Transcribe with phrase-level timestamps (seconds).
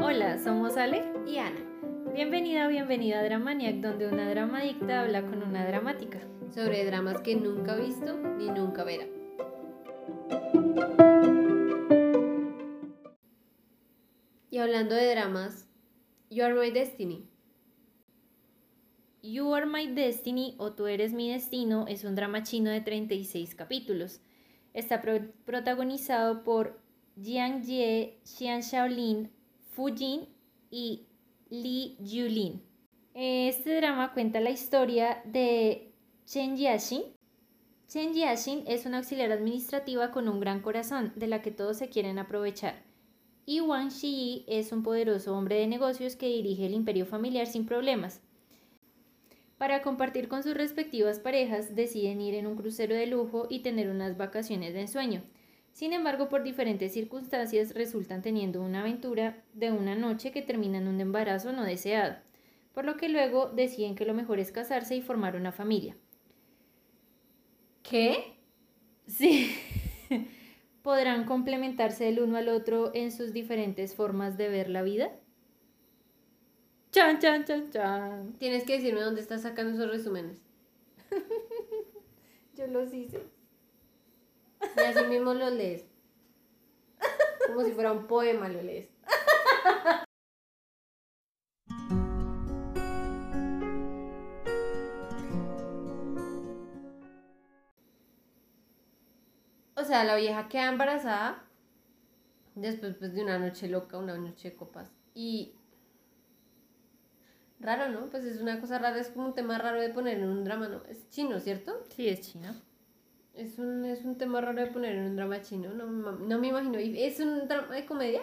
[0.00, 1.60] Hola, somos Ale y Ana.
[2.14, 6.20] Bienvenida o bienvenida a Dramaniac, donde una dramadicta habla con una dramática.
[6.54, 9.04] Sobre dramas que nunca ha visto ni nunca verá.
[14.50, 15.68] Y hablando de dramas,
[16.30, 17.28] You Are My Destiny.
[19.20, 23.54] You Are My Destiny o Tú Eres Mi Destino es un drama chino de 36
[23.54, 24.22] capítulos.
[24.74, 26.80] Está pro- protagonizado por
[27.20, 29.30] Jiang Jie, Xian Shaolin,
[29.70, 30.28] Fu Jin
[30.70, 31.06] y
[31.50, 32.62] Li Yulin.
[33.14, 35.92] Este drama cuenta la historia de
[36.26, 37.02] Chen Jiaxin.
[37.88, 41.88] Chen Jiaxin es una auxiliar administrativa con un gran corazón, de la que todos se
[41.88, 42.84] quieren aprovechar.
[43.46, 47.64] Y Wang Xi es un poderoso hombre de negocios que dirige el imperio familiar sin
[47.64, 48.20] problemas.
[49.58, 53.90] Para compartir con sus respectivas parejas, deciden ir en un crucero de lujo y tener
[53.90, 55.22] unas vacaciones de ensueño.
[55.72, 60.86] Sin embargo, por diferentes circunstancias resultan teniendo una aventura de una noche que termina en
[60.86, 62.16] un embarazo no deseado,
[62.72, 65.96] por lo que luego deciden que lo mejor es casarse y formar una familia.
[67.82, 68.36] ¿Qué?
[69.06, 69.54] Sí,
[70.82, 75.10] podrán complementarse el uno al otro en sus diferentes formas de ver la vida.
[76.90, 78.32] Chan, chan, chan, chan.
[78.38, 80.38] Tienes que decirme dónde estás sacando esos resúmenes.
[82.56, 83.22] Yo los hice.
[84.76, 85.84] Y así mismo los lees.
[87.46, 88.88] Como si fuera un poema lo lees.
[99.76, 101.44] O sea, la vieja queda embarazada
[102.54, 104.90] después pues, de una noche loca, una noche de copas.
[105.14, 105.54] Y
[107.60, 108.08] raro, ¿no?
[108.10, 110.68] Pues es una cosa rara, es como un tema raro de poner en un drama,
[110.68, 110.82] ¿no?
[110.88, 111.82] Es chino, ¿cierto?
[111.94, 112.54] Sí, es chino.
[113.34, 116.48] Es un, es un tema raro de poner en un drama chino, no, no me
[116.48, 116.80] imagino.
[116.80, 118.20] ¿Y ¿Es un drama de comedia?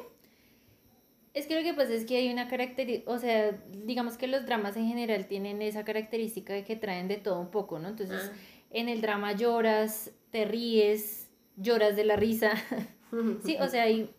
[1.33, 3.51] Es que lo que pasa es que hay una característica, o sea,
[3.85, 7.51] digamos que los dramas en general tienen esa característica de que traen de todo un
[7.51, 7.89] poco, ¿no?
[7.89, 8.37] Entonces, Ah.
[8.71, 12.51] en el drama lloras, te ríes, lloras de la risa.
[13.43, 14.13] sí, o sea, hay,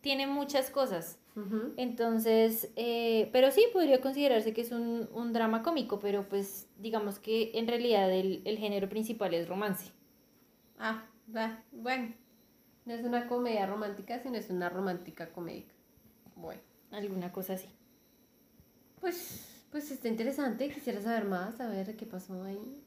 [0.00, 1.20] tiene muchas cosas.
[1.76, 7.18] Entonces, eh, pero sí podría considerarse que es un, un drama cómico, pero pues digamos
[7.18, 9.92] que en realidad el, el género principal es romance.
[10.78, 11.04] Ah,
[11.34, 12.14] va, bueno.
[12.86, 15.74] No es una comedia romántica, sino es una romántica comédica.
[16.36, 17.68] Bueno, Alguna cosa así.
[19.00, 20.68] pues, pues está interesante.
[20.70, 22.82] Quisiera saber más, a ver qué pasó ahí.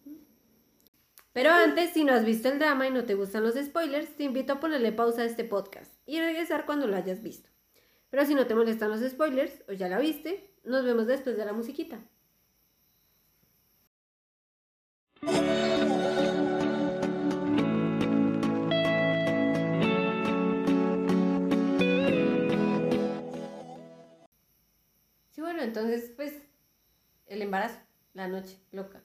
[1.34, 4.24] Pero antes, si no has visto el drama y no te gustan los spoilers, te
[4.26, 7.49] invito a ponerle pausa a este podcast y regresar cuando lo hayas visto.
[8.10, 11.46] Pero si no te molestan los spoilers o ya la viste, nos vemos después de
[11.46, 12.00] la musiquita.
[25.32, 26.34] Sí, bueno, entonces, pues,
[27.28, 27.80] el embarazo,
[28.14, 29.04] la noche loca.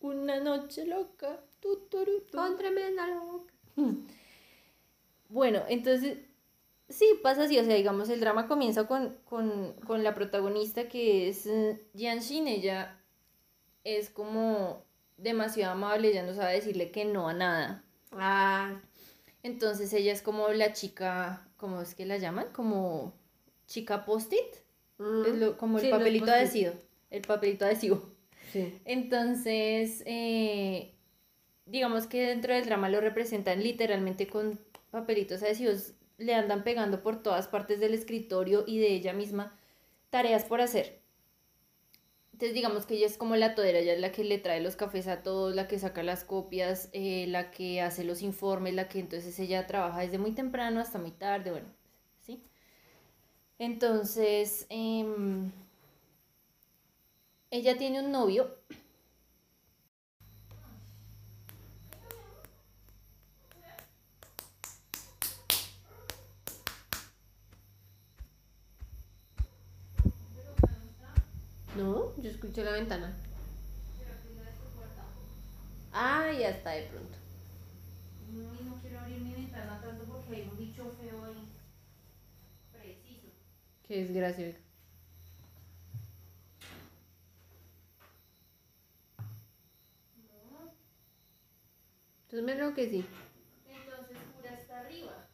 [0.00, 1.40] Una noche loca.
[1.60, 2.38] tu, turu, tu.
[2.38, 3.52] Con tremenda loca.
[5.28, 6.18] Bueno, entonces,
[6.88, 11.28] sí, pasa así, o sea, digamos, el drama comienza con, con, con la protagonista que
[11.28, 12.98] es eh, Jianshin, ella
[13.84, 14.84] es como
[15.16, 17.84] demasiado amable, ella no sabe decirle que no a nada.
[18.12, 18.80] Ah,
[19.42, 22.46] Entonces ella es como la chica, ¿cómo es que la llaman?
[22.52, 23.14] Como
[23.66, 24.56] chica post-it,
[24.98, 26.72] mm, como el sí, papelito adhesivo,
[27.10, 28.02] el papelito adhesivo.
[28.52, 28.80] Sí.
[28.84, 30.94] Entonces, eh,
[31.66, 34.60] digamos que dentro del drama lo representan literalmente con
[34.90, 39.58] papelitos adhesivos, le andan pegando por todas partes del escritorio y de ella misma
[40.10, 41.00] tareas por hacer.
[42.32, 44.76] Entonces, digamos que ella es como la todera, ella es la que le trae los
[44.76, 48.88] cafés a todos, la que saca las copias, eh, la que hace los informes, la
[48.88, 51.68] que entonces ella trabaja desde muy temprano hasta muy tarde, bueno,
[52.20, 52.42] ¿sí?
[53.58, 55.50] Entonces, em,
[57.50, 58.54] ella tiene un novio
[71.76, 73.14] No, yo escuché la ventana.
[75.92, 77.16] Ah, ya está de pronto.
[78.32, 81.48] No quiero abrir mi ventana tanto porque hay un bicho feo ahí.
[82.72, 83.28] Preciso.
[83.86, 84.46] Qué desgracia.
[84.46, 84.58] oiga.
[92.24, 93.04] Entonces me creo que sí.
[93.66, 95.28] Entonces Cura está arriba.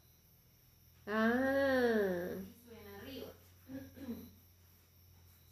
[1.07, 2.29] Ah.
[2.39, 3.33] Y suena arriba.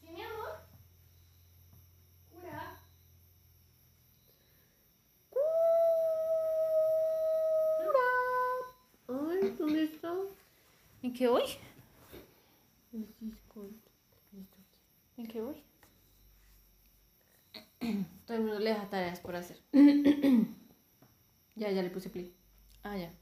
[0.01, 0.61] ¿Sí, mi amor?
[2.31, 2.77] Cura.
[11.03, 11.43] ¿En qué voy?
[15.19, 15.63] ¿En qué voy?
[18.27, 19.61] Todo el mundo le deja tareas por hacer.
[21.57, 22.35] ya, ya le puse play.
[22.83, 23.13] Ah, ya.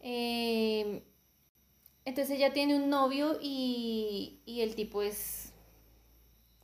[0.00, 1.02] Eh,
[2.06, 5.52] entonces ella tiene un novio y, y el tipo es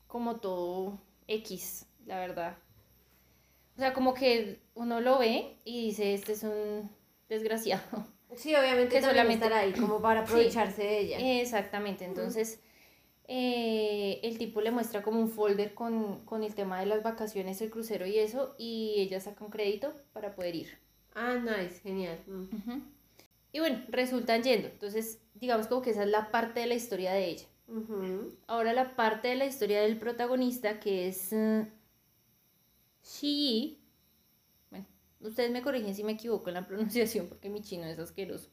[0.07, 0.99] como todo
[1.29, 2.57] X, la verdad.
[3.77, 6.91] O sea, como que uno lo ve y dice, este es un
[7.29, 8.07] desgraciado.
[8.37, 11.41] Sí, obviamente Que solamente- estar ahí como para aprovecharse de ella.
[11.41, 12.61] Exactamente, entonces
[13.29, 17.61] eh, el tipo le muestra como un folder con, con el tema de las vacaciones,
[17.63, 20.79] el crucero y eso, y ella saca un crédito para poder ir.
[21.15, 22.19] Ah, nice, genial.
[22.27, 22.81] Mm.
[23.53, 24.69] Y bueno, resultan yendo.
[24.69, 27.47] Entonces, digamos como que esa es la parte de la historia de ella.
[28.47, 31.67] Ahora la parte de la historia del protagonista que es eh,
[33.05, 33.79] Shi.
[35.23, 38.51] Ustedes me corrigen si me equivoco en la pronunciación porque mi chino es asqueroso.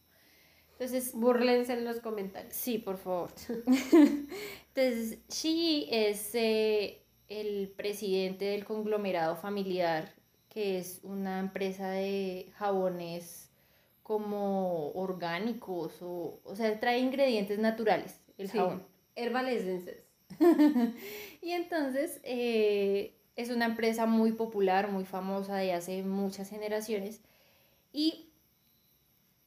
[0.74, 2.54] Entonces, Búrlense en los comentarios.
[2.54, 3.32] sí, por favor.
[4.74, 10.14] Entonces, Shi es eh, el presidente del conglomerado familiar
[10.50, 13.52] que es una empresa de jabones
[14.02, 18.58] como orgánicos o, o sea, trae ingredientes naturales el Sí.
[18.58, 18.84] jabón.
[19.16, 20.04] Herbal Essences.
[21.42, 27.22] Y entonces eh, es una empresa muy popular, muy famosa de hace muchas generaciones.
[27.94, 28.32] Y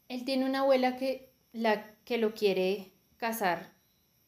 [0.08, 3.74] él tiene una abuela que, la, que lo quiere casar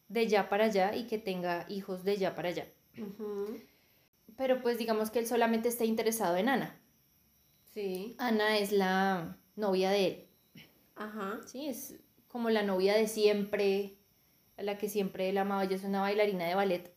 [0.08, 2.66] de ya para allá y que tenga hijos de ya para allá.
[4.36, 6.78] Pero pues digamos que él solamente está interesado en Ana.
[7.72, 8.16] Sí.
[8.18, 10.26] Ana es la novia de él.
[10.94, 11.40] Ajá.
[11.46, 11.94] Sí, es
[12.28, 13.96] como la novia de siempre,
[14.58, 15.64] a la que siempre él amaba.
[15.64, 16.94] Ella es una bailarina de ballet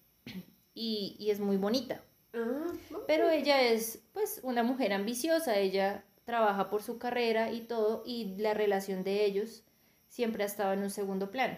[0.74, 2.04] y, y es muy bonita.
[2.38, 2.74] Ah,
[3.08, 8.36] Pero ella es pues una mujer ambiciosa, ella trabaja por su carrera y todo, y
[8.38, 9.64] la relación de ellos
[10.10, 11.58] siempre ha estado en un segundo plano.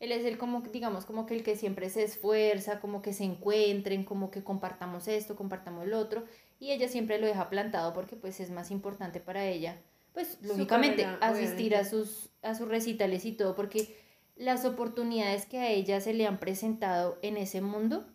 [0.00, 3.24] Él es el como, digamos, como que el que siempre se esfuerza, como que se
[3.24, 6.24] encuentren, como que compartamos esto, compartamos lo otro,
[6.60, 9.80] y ella siempre lo deja plantado porque pues es más importante para ella,
[10.12, 13.96] pues lógicamente carrera, asistir a sus, a sus recitales y todo, porque
[14.36, 18.06] las oportunidades que a ella se le han presentado en ese mundo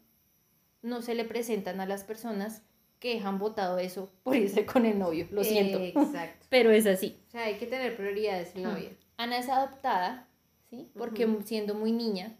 [0.84, 2.62] no se le presentan a las personas
[3.00, 6.46] que han votado eso por irse con el novio, lo siento, Exacto.
[6.50, 7.20] pero es así.
[7.28, 8.92] O sea, hay que tener prioridades en la vida.
[9.18, 10.28] Ana es adoptada,
[10.70, 10.90] ¿sí?
[10.96, 12.38] Porque siendo muy niña,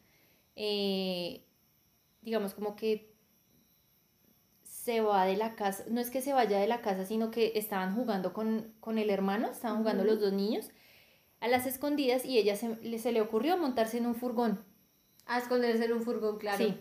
[0.56, 1.44] eh,
[2.22, 3.12] digamos como que
[4.64, 7.54] se va de la casa, no es que se vaya de la casa, sino que
[7.56, 10.70] estaban jugando con, con el hermano, estaban jugando los dos niños
[11.40, 14.64] a las escondidas y ella se, le- se le ocurrió montarse en un furgón.
[15.26, 16.58] A esconderse en un furgón, claro.
[16.58, 16.78] Sí.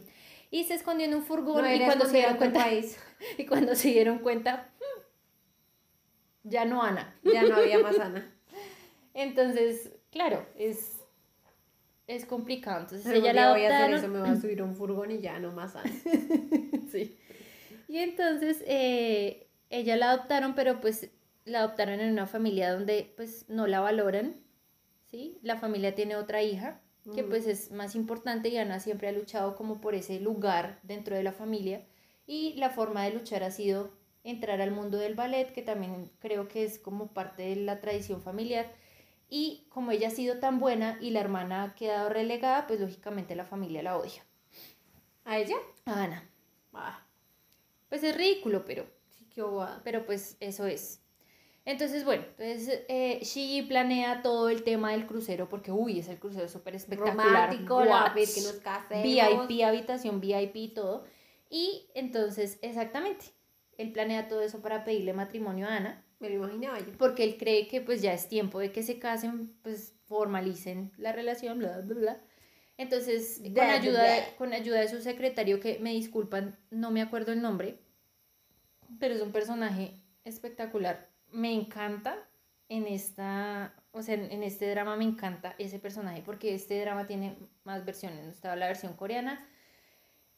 [0.53, 2.99] Y se escondió en un No furgón y era cuando se dieron cuenta, país.
[3.39, 5.01] y cuando se dieron cuenta, "Hmm,
[6.45, 7.19] ya no Ana.
[7.25, 8.31] Ya no había más Ana.
[9.15, 10.99] Entonces, claro, es,
[12.07, 12.81] es complicado.
[12.83, 15.21] Entonces ella la voy a hacer eso, me voy a subir a un furgón y
[15.21, 15.91] ya no más Ana.
[16.91, 17.17] Sí.
[17.89, 21.09] Y entonces eh, ella la adoptaron, pero pues
[21.47, 24.37] la adoptaron en una familia donde pues no la valoran,
[25.11, 25.39] ¿sí?
[25.43, 27.31] La familia tiene otra hija que Ujú.
[27.31, 31.23] pues es más importante y Ana siempre ha luchado como por ese lugar dentro de
[31.23, 31.85] la familia
[32.27, 33.91] y la forma de luchar ha sido
[34.25, 38.23] entrar al mundo del ballet, que también creo que es como parte de la tradición
[38.23, 38.73] familiar.
[39.29, 43.35] Y como ella ha sido tan buena y la hermana ha quedado relegada, pues lógicamente
[43.35, 44.23] la familia la odia.
[45.25, 45.57] ¿A ella?
[45.87, 46.31] A Ana.
[46.75, 47.07] Ah,
[47.89, 49.83] Pues es ridículo, pero sí, qué bobada.
[49.85, 51.02] pero pues eso es.
[51.65, 56.19] Entonces, bueno, entonces eh, Shigi planea todo el tema del crucero porque, uy, es el
[56.19, 57.27] crucero súper espectacular.
[57.51, 59.49] Romántico, la Watch, ver que nos casemos.
[59.49, 61.05] VIP, habitación VIP y todo.
[61.49, 63.27] Y entonces, exactamente,
[63.79, 66.97] él planea todo eso para pedirle matrimonio a Ana Me lo imaginaba yo.
[66.99, 71.13] porque él cree que pues ya es tiempo de que se casen, pues formalicen la
[71.13, 72.21] relación, bla, bla, bla.
[72.77, 77.31] Entonces, con ayuda, de, con ayuda de su secretario, que me disculpan, no me acuerdo
[77.33, 77.79] el nombre,
[78.99, 81.12] pero es un personaje espectacular.
[81.33, 82.17] Me encanta
[82.69, 87.37] en esta, o sea, en, este drama me encanta ese personaje, porque este drama tiene
[87.65, 88.27] más versiones.
[88.27, 89.47] Estaba la versión coreana,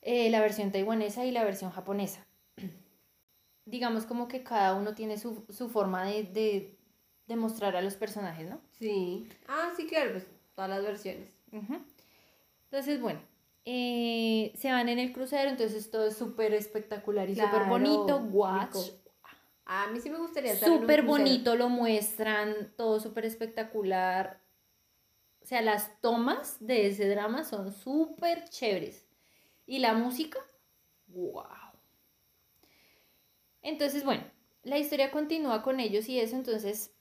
[0.03, 2.27] eh, la versión taiwanesa y la versión japonesa.
[3.67, 6.79] Digamos como que cada uno tiene su, su forma de, de,
[7.27, 8.61] de mostrar a los personajes, ¿no?
[8.73, 9.29] Sí.
[9.47, 11.33] Ah, sí, claro, pues todas las versiones.
[12.65, 13.21] Entonces, bueno,
[13.65, 18.19] eh, se van en el crucero, entonces todo es súper espectacular y súper bonito.
[18.33, 18.75] Watch.
[18.75, 19.04] rico.
[19.67, 24.43] A mí sí me gustaría un Súper bonito lo muestran, todo súper espectacular.
[25.43, 29.07] O sea, las tomas de ese drama son súper chéveres.
[29.67, 30.39] Y la música,
[31.09, 31.45] wow.
[33.63, 34.25] Entonces, bueno,
[34.63, 36.95] la historia continúa con ellos y eso, entonces,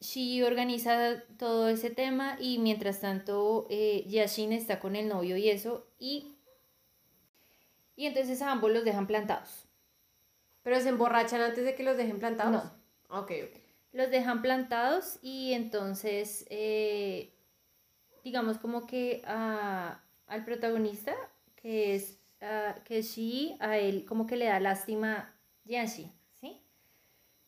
[0.00, 5.50] Shi organiza todo ese tema y mientras tanto eh, Yashin está con el novio y
[5.50, 6.36] eso y,
[7.96, 9.69] y entonces a ambos los dejan plantados.
[10.62, 12.52] ¿Pero se emborrachan antes de que los dejen plantados?
[12.52, 13.18] No.
[13.20, 13.58] Ok, ok.
[13.92, 17.34] Los dejan plantados y entonces, eh,
[18.22, 21.14] digamos como que a- al protagonista,
[21.56, 22.18] que es,
[22.84, 26.62] que es Shi, a él como que le da lástima Yanshi, ¿sí?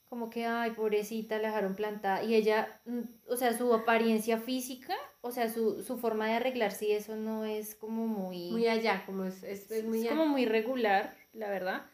[0.09, 2.23] Como que, ay, pobrecita, la dejaron plantada.
[2.25, 6.87] Y ella, mm, o sea, su apariencia física, o sea, su, su forma de arreglarse
[6.89, 8.51] y eso no es como muy...
[8.51, 10.17] Muy allá, como es, es, es muy es allá.
[10.17, 11.87] como muy regular, la verdad.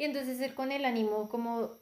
[0.00, 1.72] Y entonces él con el ánimo como,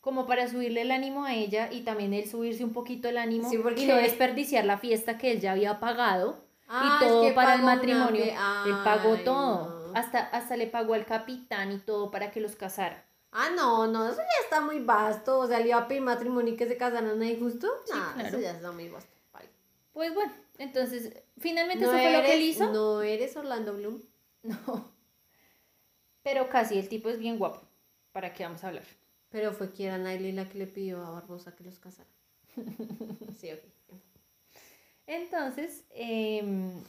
[0.00, 3.50] como para subirle el ánimo a ella y también él subirse un poquito el ánimo
[3.50, 7.10] Sí, porque- y no desperdiciar la fiesta que él ya había pagado Ah, y es
[7.10, 8.24] todo que para el matrimonio.
[8.24, 9.88] él pagó todo.
[9.88, 9.94] no.
[9.94, 13.04] Hasta, hasta le pagó al capitán y todo para que los casara.
[13.30, 15.38] Ah, no, no, eso ya está muy vasto.
[15.38, 17.68] O sea, le iba a pedir matrimonio y que se casaran ahí justo.
[17.84, 18.28] Sí, Nah, claro.
[18.28, 19.10] eso ya está muy vasto.
[19.92, 22.72] Pues bueno, entonces finalmente No eso fue lo que él eres- hizo.
[22.72, 24.00] No eres Orlando Bloom.
[24.42, 24.93] No.
[26.24, 27.60] Pero casi, el tipo es bien guapo.
[28.10, 28.84] ¿Para qué vamos a hablar?
[29.28, 32.08] Pero fue Kiera Knightley la que le pidió a Barbosa que los casara.
[33.38, 33.60] sí, ok.
[35.06, 36.82] Entonces, em,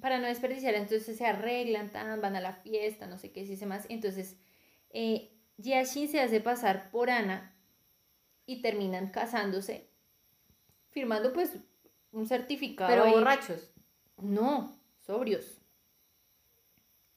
[0.00, 3.56] para no desperdiciar, entonces se arreglan, tan, van a la fiesta, no sé qué, si
[3.56, 3.84] se más.
[3.90, 4.36] Entonces,
[4.90, 7.54] eh, Yashin se hace pasar por Ana
[8.46, 9.90] y terminan casándose,
[10.88, 11.52] firmando pues
[12.12, 12.90] un certificado.
[12.90, 13.12] Pero ahí.
[13.12, 13.70] borrachos.
[14.16, 15.59] No, sobrios.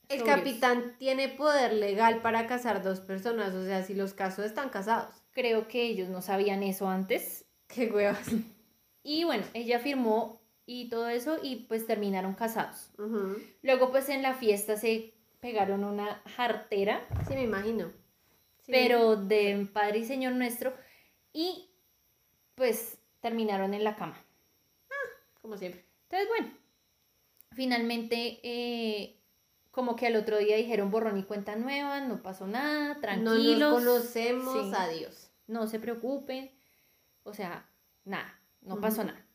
[0.08, 3.54] El capitán tiene poder legal para casar dos personas.
[3.54, 5.10] O sea, si los casos están casados.
[5.32, 7.44] Creo que ellos no sabían eso antes.
[7.66, 8.28] Qué huevas.
[9.02, 12.90] Y bueno, ella firmó y todo eso y pues terminaron casados.
[13.62, 17.92] Luego pues en la fiesta se pegaron una jartera Sí, me imagino.
[18.62, 18.72] Sí.
[18.72, 20.72] pero de Padre y Señor nuestro,
[21.34, 21.68] y
[22.54, 24.16] pues terminaron en la cama.
[25.42, 25.84] Como siempre.
[26.04, 26.50] Entonces, bueno,
[27.52, 29.20] finalmente, eh,
[29.74, 33.58] como que al otro día dijeron borrón y cuenta nueva, no pasó nada, tranquilos.
[33.58, 34.70] No nos conocemos.
[34.70, 34.72] Sí.
[34.76, 35.30] Adiós.
[35.48, 36.52] no se preocupen,
[37.24, 37.68] o sea,
[38.04, 39.26] nada, no pasó nada.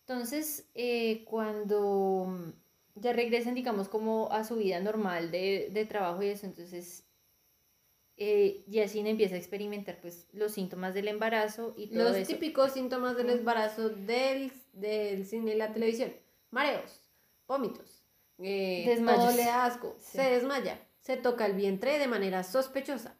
[0.00, 2.52] Entonces, eh, cuando
[2.94, 7.04] ya regresen, digamos, como a su vida normal de, de trabajo y eso, entonces
[8.18, 12.32] eh, empieza a experimentar pues los síntomas del embarazo y todo Los eso.
[12.32, 16.12] típicos síntomas del embarazo del, del cine y la televisión.
[16.50, 17.00] Mareos,
[17.48, 18.01] vómitos,
[18.42, 19.24] eh, Desmayos.
[19.24, 20.18] todo le da asco, Sí.
[20.18, 23.16] se desmaya, se toca el vientre de manera sospechosa.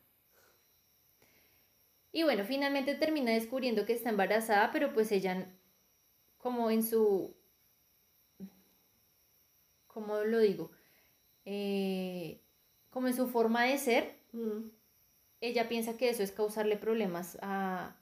[2.13, 5.51] Y bueno, finalmente termina descubriendo que está embarazada, pero pues ella,
[6.39, 7.35] como en su,
[9.87, 10.71] ¿cómo lo digo?
[11.45, 12.41] Eh,
[12.91, 14.71] como en su forma de ser, Mm.
[15.41, 17.97] ella piensa que eso es causarle problemas a,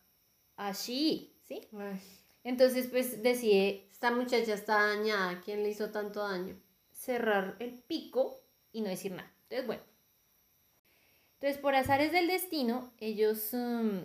[0.56, 1.68] a Shi, ¿sí?
[1.76, 2.00] Ay,
[2.44, 5.42] Entonces pues decide Esta muchacha está dañada.
[5.44, 6.58] ¿Quién le hizo tanto daño?
[7.00, 8.38] Cerrar el pico
[8.72, 9.32] y no decir nada.
[9.44, 9.82] Entonces, bueno.
[11.34, 13.48] Entonces, por azares del destino, ellos...
[13.52, 14.00] mm,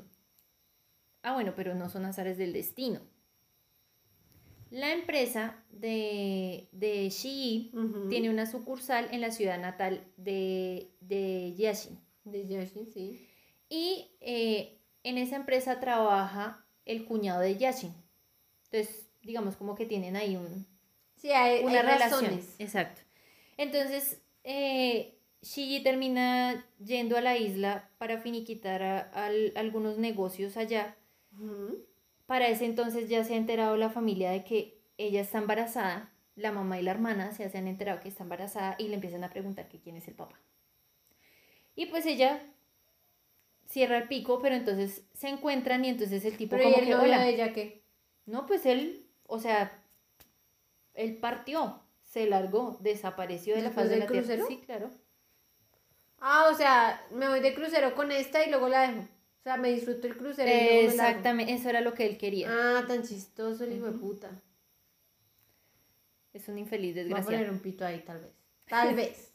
[1.23, 3.01] ah, bueno, pero no son azares del destino.
[4.71, 7.71] La empresa de, de Shi
[8.09, 11.99] tiene una sucursal en la ciudad natal de, de Yashin.
[12.23, 13.27] De Yashin, sí.
[13.69, 17.93] Y eh, en esa empresa trabaja el cuñado de Yashin.
[18.65, 20.65] Entonces, digamos como que tienen ahí un,
[21.25, 22.21] Sí, hay, una hay relación.
[22.21, 22.55] razones.
[22.59, 23.01] Exacto.
[23.57, 25.17] Entonces, eh,
[25.83, 30.95] termina yendo a la isla para finiquitar a- al- algunos negocios allá.
[32.27, 36.11] Para ese entonces ya se ha enterado la familia de que ella está embarazada.
[36.35, 39.31] La mamá y la hermana se han enterado que está embarazada y le empiezan a
[39.31, 40.39] preguntar que quién es el papá.
[41.75, 42.39] Y pues ella
[43.67, 46.87] cierra el pico, pero entonces se encuentran y entonces el tipo Pero ¿y como el
[46.87, 47.21] que, hola.
[47.23, 47.83] de ella qué?
[48.27, 49.81] No, pues él, o sea,
[50.95, 54.25] él partió, se largó, desapareció de la ¿Después faz de la tierra.
[54.27, 54.47] crucero?
[54.47, 54.89] Sí, claro.
[56.19, 59.01] Ah, o sea, me voy de crucero con esta y luego la dejo.
[59.01, 60.85] O sea, me disfruto el crucero y.
[60.85, 62.49] Exactamente, eso era lo que él quería.
[62.49, 64.41] Ah, tan chistoso el hijo de puta.
[66.33, 67.37] Es un infeliz Voy a desgraciado.
[67.37, 68.31] poner un pito ahí, tal vez.
[68.67, 69.33] Tal vez.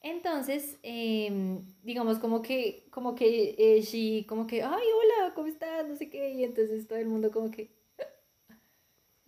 [0.00, 5.86] Entonces, em, digamos como que, como que eh, she, como que, ay, hola, ¿cómo estás?
[5.88, 7.76] No sé qué, y entonces todo el mundo como que...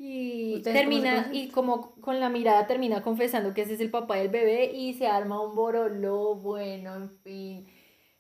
[0.02, 3.80] Y ¿Ustedes cómo se termina, y como con la mirada termina confesando que ese es
[3.80, 7.66] el papá del bebé y se arma un boroló, bueno, en fin.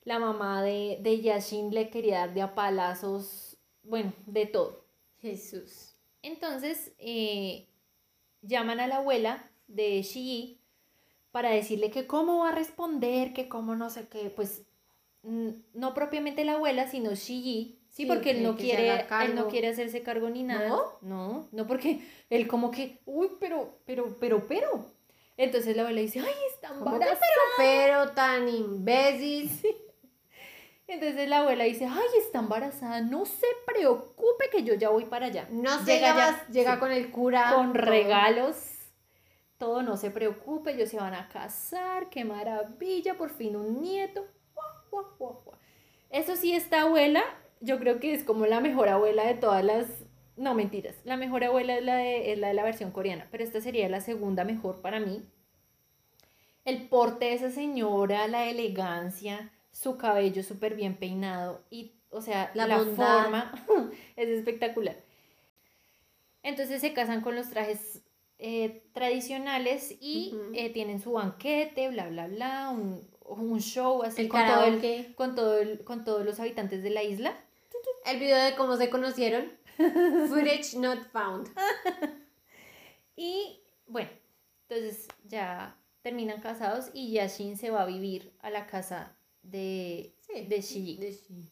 [0.04, 4.84] La mamá de, de Yashin le quería dar de a palazos, bueno, de todo.
[5.20, 5.96] Jesús.
[6.20, 7.66] Entonces, eh,
[8.42, 10.60] llaman a la abuela de Shi
[11.30, 14.66] para decirle que cómo va a responder, que cómo no sé qué, pues
[15.22, 19.48] no propiamente la abuela, sino Shiji, sí, Sí, porque él no se quiere, él no
[19.48, 20.68] quiere hacerse cargo ni nada.
[20.68, 20.84] ¿No?
[21.02, 24.92] No, no porque él como que, uy, pero, pero, pero, pero.
[25.36, 27.20] Entonces la abuela dice, ay, está ¿Cómo que embarazada.
[27.56, 29.50] pero, pero tan imbécil?
[30.86, 35.26] Entonces la abuela dice, ay, está embarazada, no se preocupe que yo ya voy para
[35.26, 35.46] allá.
[35.50, 36.80] No sé, Llega ya- llega sí.
[36.80, 37.52] con el cura.
[37.54, 37.82] con todo.
[37.82, 38.56] regalos.
[39.56, 44.26] Todo no se preocupe, ellos se van a casar, qué maravilla, por fin un nieto.
[46.10, 47.22] Eso sí, esta abuela,
[47.60, 49.86] yo creo que es como la mejor abuela de todas las...
[50.36, 50.96] No, mentiras.
[51.04, 53.88] La mejor abuela es la de, es la, de la versión coreana, pero esta sería
[53.88, 55.22] la segunda mejor para mí.
[56.64, 62.50] El porte de esa señora, la elegancia, su cabello súper bien peinado y, o sea,
[62.54, 63.66] La forma
[64.16, 64.96] es espectacular.
[66.42, 68.02] Entonces se casan con los trajes
[68.38, 74.28] eh, tradicionales y eh, tienen su banquete, bla, bla, bla, un, un show así El
[74.28, 77.34] con, todo el- con, todo el- con todos los habitantes de la isla.
[78.06, 79.50] El video de cómo se conocieron.
[79.76, 81.48] Footage not found.
[83.16, 84.08] Y bueno,
[84.68, 90.46] entonces ya terminan casados y Yashin se va a vivir a la casa de, Sí,
[90.46, 90.96] de Shiji.
[90.96, 91.50] de Shiji.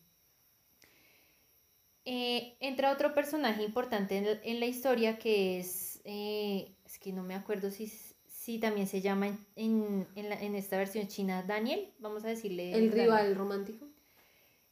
[2.06, 7.12] Eh, entra otro personaje importante en, la- en la historia que es, eh, es que
[7.12, 7.92] no me acuerdo si,
[8.28, 12.28] si también se llama en, en, en la- en esta versión china Daniel, vamos a
[12.28, 12.72] decirle.
[12.72, 12.92] El Daniel.
[13.08, 13.86] rival romántico.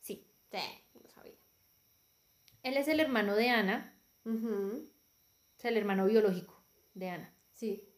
[0.00, 0.58] Sí, Sí.
[2.68, 3.94] Él es el hermano de Ana,
[4.24, 4.82] Ujú,
[5.56, 6.60] o sea, el hermano biológico
[6.94, 7.32] de Ana.
[7.52, 7.88] Sí.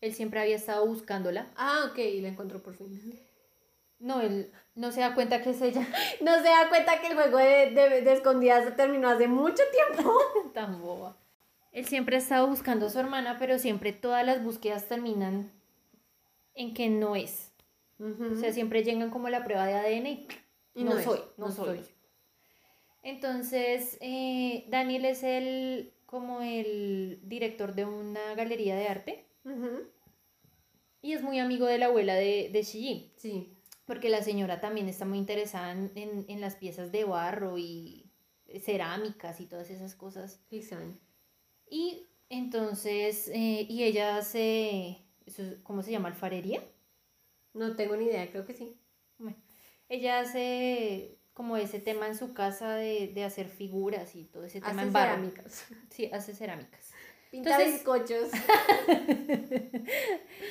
[0.00, 1.50] Él siempre había estado buscándola.
[1.56, 3.18] Ah, ok, y la encontró por fin.
[3.98, 5.86] No, él no se da cuenta que es ella.
[6.20, 9.62] No se da cuenta que el juego de, de, de escondidas se terminó hace mucho
[9.72, 10.12] tiempo.
[10.54, 11.16] Tan boba.
[11.72, 15.52] Él siempre ha estado buscando a su hermana, pero siempre todas las búsquedas terminan
[16.54, 17.52] en que no es.
[18.00, 20.28] O sea, siempre llegan como la prueba de ADN y,
[20.74, 21.78] Y no, no es, soy, no, no soy.
[21.78, 21.88] soy.
[23.08, 29.24] Entonces, eh, Daniel es el como el director de una galería de arte
[31.00, 33.54] y es muy amigo de la abuela de, de Shiji, Sí.
[33.86, 38.10] porque la señora también está muy interesada en, en- en las piezas de barro y
[38.60, 40.40] cerámicas y todas esas cosas.
[40.50, 40.98] Qué extraño.
[41.70, 44.98] Y entonces, eh, y ella hace,
[45.62, 46.08] ¿cómo se llama?
[46.08, 46.62] ¿Alfarería?
[47.54, 48.76] No tengo ni idea, creo que sí.
[49.18, 49.36] Bueno,
[49.88, 54.58] ella hace como ese tema en su casa de, de hacer figuras y todo ese
[54.60, 55.10] tema Hace en barro.
[55.14, 55.66] cerámicas.
[55.88, 56.92] Sí, hace cerámicas.
[57.30, 58.28] Pinta Entonces- bizcochos.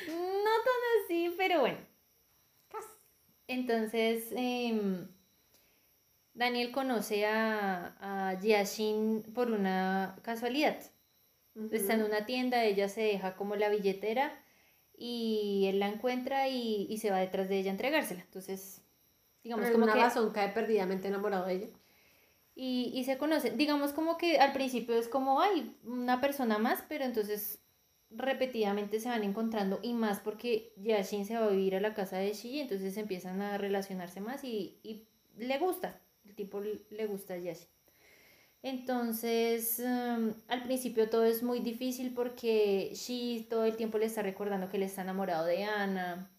[0.08, 1.78] No tan así, pero bueno.
[3.47, 5.08] Entonces, em,
[6.34, 10.78] Daniel conoce a, a Yashin por una casualidad.
[11.71, 14.41] Está en una tienda, ella se deja como la billetera
[14.97, 18.21] y él la encuentra y, y se va detrás de ella a entregársela.
[18.21, 18.82] Entonces,
[19.48, 20.00] digamos Por como que...
[20.00, 21.68] razón cae perdidamente enamorado de ella.
[22.54, 23.58] Y, y se conocen.
[23.58, 27.62] Digamos como que al principio es como, ay, una persona más, pero entonces
[28.10, 32.18] repetidamente se van encontrando y más porque Yashin se va a vivir a la casa
[32.18, 35.08] de Shiji, entonces empiezan a relacionarse más y, y
[35.38, 37.68] le gusta, el tipo le gusta a Yashin.
[38.64, 44.22] Entonces, em, al principio todo es muy difícil porque Shi todo el tiempo le está
[44.24, 46.32] recordando que él está enamorado de Ana,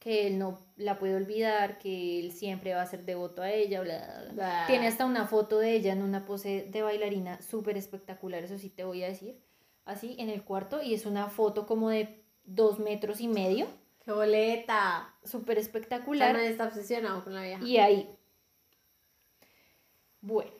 [0.00, 3.82] que él no la puede olvidar, que él siempre va a ser devoto a ella,
[3.82, 4.64] bla, bla, bla.
[4.66, 8.70] Tiene hasta una foto de ella en una pose de bailarina súper espectacular, eso sí
[8.70, 9.38] te voy a decir,
[9.84, 13.66] así en el cuarto, y es una foto como de dos metros y medio,
[14.02, 15.14] ¡Qué boleta!
[15.22, 17.62] súper espectacular, está obsesionado con la vieja.
[17.62, 18.16] y ahí.
[20.22, 20.50] Bueno,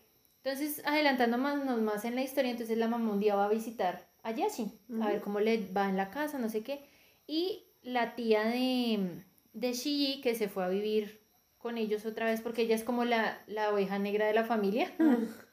[0.44, 4.32] entonces adelantando más, en la historia, entonces la mamá un día va a visitar a
[4.32, 6.84] Yashin, a ver cómo le va en la casa, no sé qué,
[7.26, 11.20] y la tía de, de Shiji, que se fue a vivir
[11.58, 14.90] con ellos otra vez, porque ella es como la, la oveja negra de la familia.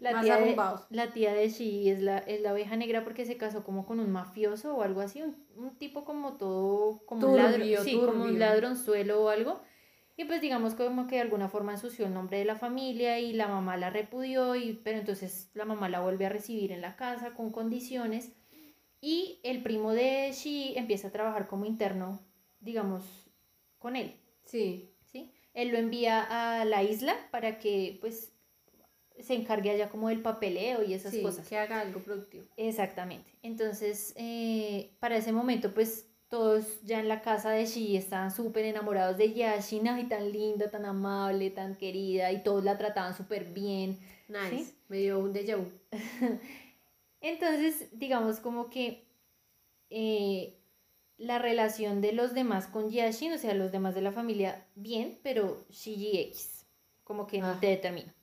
[0.00, 0.56] La Más tía, de,
[0.90, 4.10] la tía de es la, es la oveja negra porque se casó como con un
[4.10, 8.24] mafioso o algo así, un, un tipo como todo, como un ladrón, Turbio, sí, como
[8.24, 9.62] un ladronzuelo o algo.
[10.16, 13.32] Y pues digamos como que de alguna forma ensució el nombre de la familia y
[13.32, 16.96] la mamá la repudió, y, pero entonces la mamá la vuelve a recibir en la
[16.96, 18.32] casa con condiciones.
[19.00, 22.20] Y el primo de Shi empieza a trabajar como interno,
[22.60, 23.23] digamos,
[23.84, 24.16] con él.
[24.46, 24.88] Sí.
[25.12, 25.30] ¿sí?
[25.52, 28.32] Él lo envía a la isla para que pues
[29.20, 31.46] se encargue allá como del papeleo y esas sí, cosas.
[31.46, 32.46] que haga algo productivo.
[32.56, 33.30] Exactamente.
[33.42, 38.64] Entonces, eh, para ese momento, pues todos ya en la casa de Shi estaban súper
[38.64, 43.44] enamorados de Yashin, ay, tan linda, tan amable, tan querida, y todos la trataban súper
[43.44, 43.98] bien.
[44.28, 44.64] Nice.
[44.64, 44.74] ¿Sí?
[44.88, 45.70] Me dio un déjà vu.
[47.20, 49.06] Entonces, digamos como que
[49.90, 50.58] eh,
[51.16, 55.18] la relación de los demás con Yashin, o sea, los demás de la familia, bien,
[55.22, 56.66] pero Shiji X,
[57.04, 57.58] como que no Ah.
[57.60, 58.14] te determina.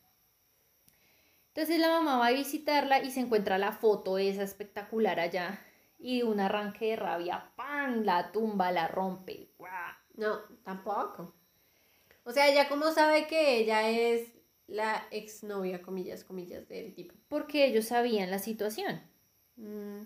[1.54, 5.60] Entonces la mamá va a visitarla y se encuentra la foto esa espectacular allá
[6.00, 8.04] y de un arranque de rabia, ¡pam!
[8.04, 9.52] La tumba, la rompe.
[9.58, 9.72] ¡guau!
[10.16, 11.34] No, tampoco.
[12.24, 14.32] O sea, ella como sabe que ella es
[14.68, 17.16] la exnovia, comillas, comillas, del tipo.
[17.28, 19.02] Porque ellos sabían la situación.
[19.58, 20.04] Mm.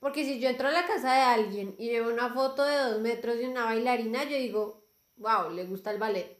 [0.00, 3.00] Porque si yo entro a la casa de alguien y veo una foto de dos
[3.00, 4.82] metros de una bailarina, yo digo,
[5.16, 6.38] wow, le gusta el ballet.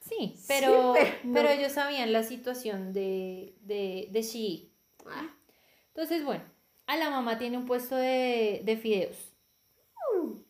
[0.00, 0.94] Sí, Sí, pero,
[1.34, 4.72] pero ellos sabían la situación de, de, de Shii.
[5.06, 5.28] Ah,
[5.88, 6.44] Entonces, bueno,
[6.86, 9.34] a la mamá tiene un puesto de, de fideos.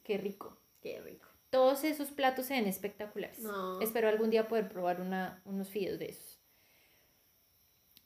[0.05, 0.57] Qué rico.
[0.81, 1.27] qué rico.
[1.51, 3.41] Todos esos platos se ven espectaculares.
[3.41, 3.81] No.
[3.81, 6.39] Espero algún día poder probar una, unos fideos de esos.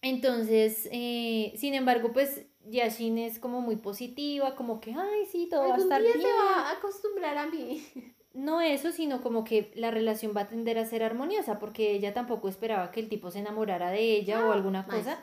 [0.01, 5.69] Entonces, eh, sin embargo, pues Yashin es como muy positiva, como que, ay, sí, todo
[5.69, 6.27] va a estar día bien.
[6.27, 7.85] se va a acostumbrar a mí.
[8.35, 12.15] No eso, sino como que la relación va a tender a ser armoniosa, porque ella
[12.15, 14.97] tampoco esperaba que el tipo se enamorara de ella o alguna nice.
[14.97, 15.23] cosa.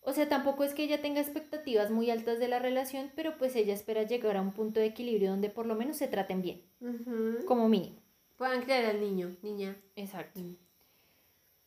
[0.00, 3.54] O sea, tampoco es que ella tenga expectativas muy altas de la relación, pero pues
[3.54, 6.62] ella espera llegar a un punto de equilibrio donde por lo menos se traten bien,
[7.46, 8.00] como mínimo.
[8.36, 9.76] Puedan creer al niño, niña.
[9.94, 10.40] Exacto.
[10.40, 10.56] Mm.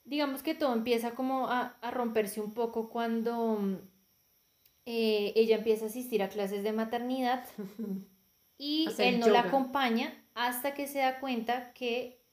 [0.04, 3.78] Digamos que todo empieza como a, a romperse un poco cuando mm,
[4.92, 7.46] eh, ella empieza a asistir a clases de maternidad
[8.58, 12.24] y Hacer él no la acompaña hasta que se da cuenta que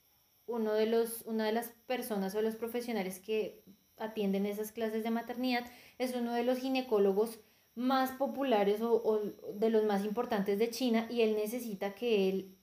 [0.47, 3.63] uno de los, una de las personas o los profesionales que
[3.99, 5.67] atienden esas clases de maternidad
[5.99, 7.41] es uno de los ginecólogos
[7.75, 9.21] más populares o, o
[9.53, 12.57] de los más importantes de China y él necesita que él,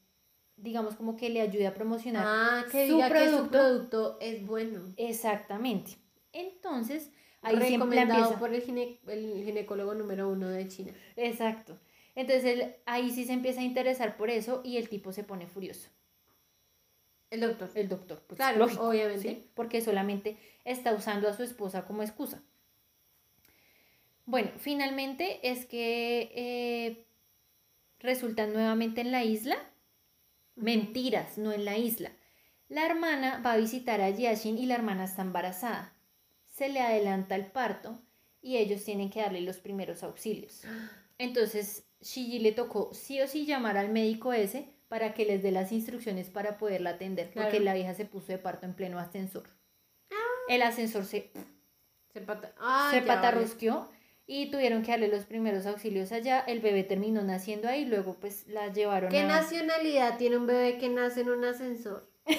[0.58, 4.44] digamos como que le ayude a promocionar Ah, que su diga que su producto es
[4.44, 4.92] bueno.
[4.98, 6.00] Exactamente.
[6.32, 7.12] Entonces,
[7.44, 10.94] ahí Recomendado por el, gine- el ginecólogo número uno de China.
[11.16, 11.78] Exacto.
[12.16, 15.48] Entonces, él, ahí sí se empieza a interesar por eso y el tipo se pone
[15.48, 15.90] furioso.
[17.30, 17.72] El doctor.
[17.74, 19.22] El doctor, pues Claro, lógico, obviamente.
[19.28, 19.50] ¿sí?
[19.56, 22.44] Porque solamente está usando a su esposa como excusa.
[24.26, 27.06] Bueno, finalmente es que eh,
[28.00, 29.58] resultan nuevamente en la isla.
[30.56, 32.12] Mentiras, no en la isla.
[32.70, 35.93] La hermana va a visitar a Yashin y la hermana está embarazada.
[36.54, 38.00] Se le adelanta el parto
[38.42, 40.62] y ellos tienen que darle los primeros auxilios.
[41.18, 45.52] Entonces, Shiji le tocó sí o sí llamar al médico ese para que les dé
[45.52, 49.50] las instrucciones para poderla atender, porque la hija se puso de parto en pleno ascensor.
[50.48, 51.32] El ascensor se,
[52.12, 53.90] Se, pata ah, se patarrosqueó
[54.28, 56.42] y tuvieron que darle los primeros auxilios allá.
[56.42, 59.28] El bebé terminó naciendo ahí, luego pues la llevaron ¿Qué a...
[59.28, 62.08] nacionalidad tiene un bebé que nace en un ascensor?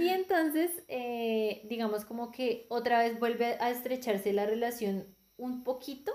[0.00, 5.06] Y entonces, eh, digamos como que otra vez vuelve a estrecharse la relación
[5.36, 6.12] un poquito.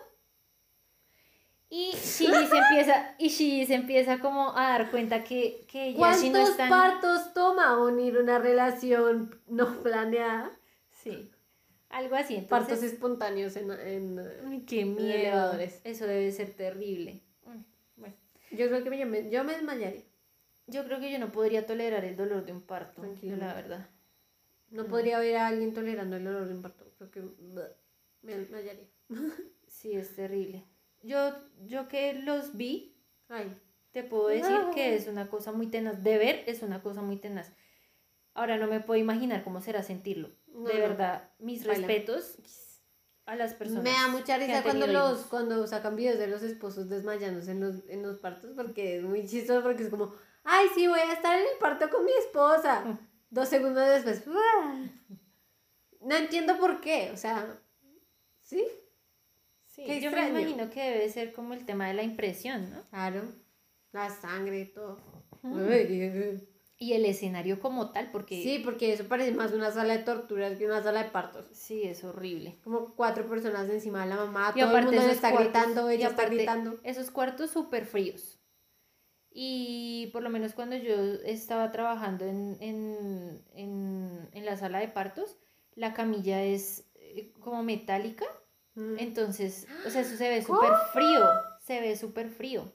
[1.69, 6.30] Y Shiji se empieza, y se empieza como a dar cuenta que, que ya si
[6.30, 6.69] no ¿Cuántos están...
[6.69, 10.52] partos toma unir una relación no planeada?
[10.91, 11.32] Sí,
[11.89, 12.36] algo así.
[12.48, 13.72] Partos Entonces, espontáneos en...
[13.72, 15.13] en, qué miedo.
[15.13, 15.82] elevadores.
[15.84, 17.24] Eso debe ser terrible.
[17.46, 17.63] Mm,
[17.98, 18.15] Bueno,
[18.52, 20.04] yo creo que me, yo me desmayaría.
[20.67, 23.45] Yo creo que yo no podría tolerar el dolor de un parto, Tranquilamente.
[23.45, 23.89] la verdad.
[24.69, 24.88] No Mm.
[24.88, 26.86] podría ver a alguien tolerando el dolor de un parto.
[26.97, 27.21] Creo que
[28.21, 28.88] me desmayaría.
[29.67, 30.63] Sí, es terrible.
[31.02, 31.34] Yo,
[31.65, 32.95] yo que los vi,
[33.28, 33.52] Ay,
[33.91, 34.71] te puedo decir No.
[34.73, 36.02] que es una cosa muy tenaz.
[36.04, 37.52] De ver es una cosa muy tenaz.
[38.36, 40.30] Ahora no me puedo imaginar cómo será sentirlo.
[40.47, 41.88] No, de verdad, mis Baila.
[41.88, 42.38] respetos
[43.26, 43.84] a las personas.
[43.84, 45.26] me da mucha risa cuando los hijos.
[45.30, 49.28] cuando sacan videos de los esposos desmayándose en los, en los partos porque es muy
[49.28, 50.13] chistoso porque es como,
[50.44, 52.82] ay, sí, voy a estar en el parto con mi esposa.
[52.82, 53.00] Mm.
[53.30, 54.38] Dos segundos después,
[56.02, 57.60] no entiendo por qué, o sea,
[58.42, 58.64] ¿sí?
[59.66, 62.84] Sí, Qué yo me imagino que debe ser como el tema de la impresión, ¿no?
[62.92, 63.24] Claro,
[63.92, 65.00] la sangre, todo.
[65.42, 65.56] Ujú.
[65.56, 70.04] Uy, Y el escenario como tal, porque Sí, porque eso parece más una sala de
[70.04, 71.48] torturas que una sala de partos.
[71.54, 72.60] sí, es horrible.
[72.64, 75.92] Como cuatro personas encima de la mamá, Y todo el mundo le está cuartos- gritando,
[75.92, 76.80] y ella está gritando.
[76.84, 78.40] Esos cuartos súper fríos.
[79.36, 80.93] Y por lo menos cuando yo
[81.26, 85.38] estaba trabajando en, en, en, en la sala de partos,
[85.76, 88.26] la camilla es eh, como metálica.
[88.76, 89.00] Mm.
[89.00, 91.28] Entonces, o sea, eso se ve súper frío.
[91.62, 92.72] Se ve súper frío.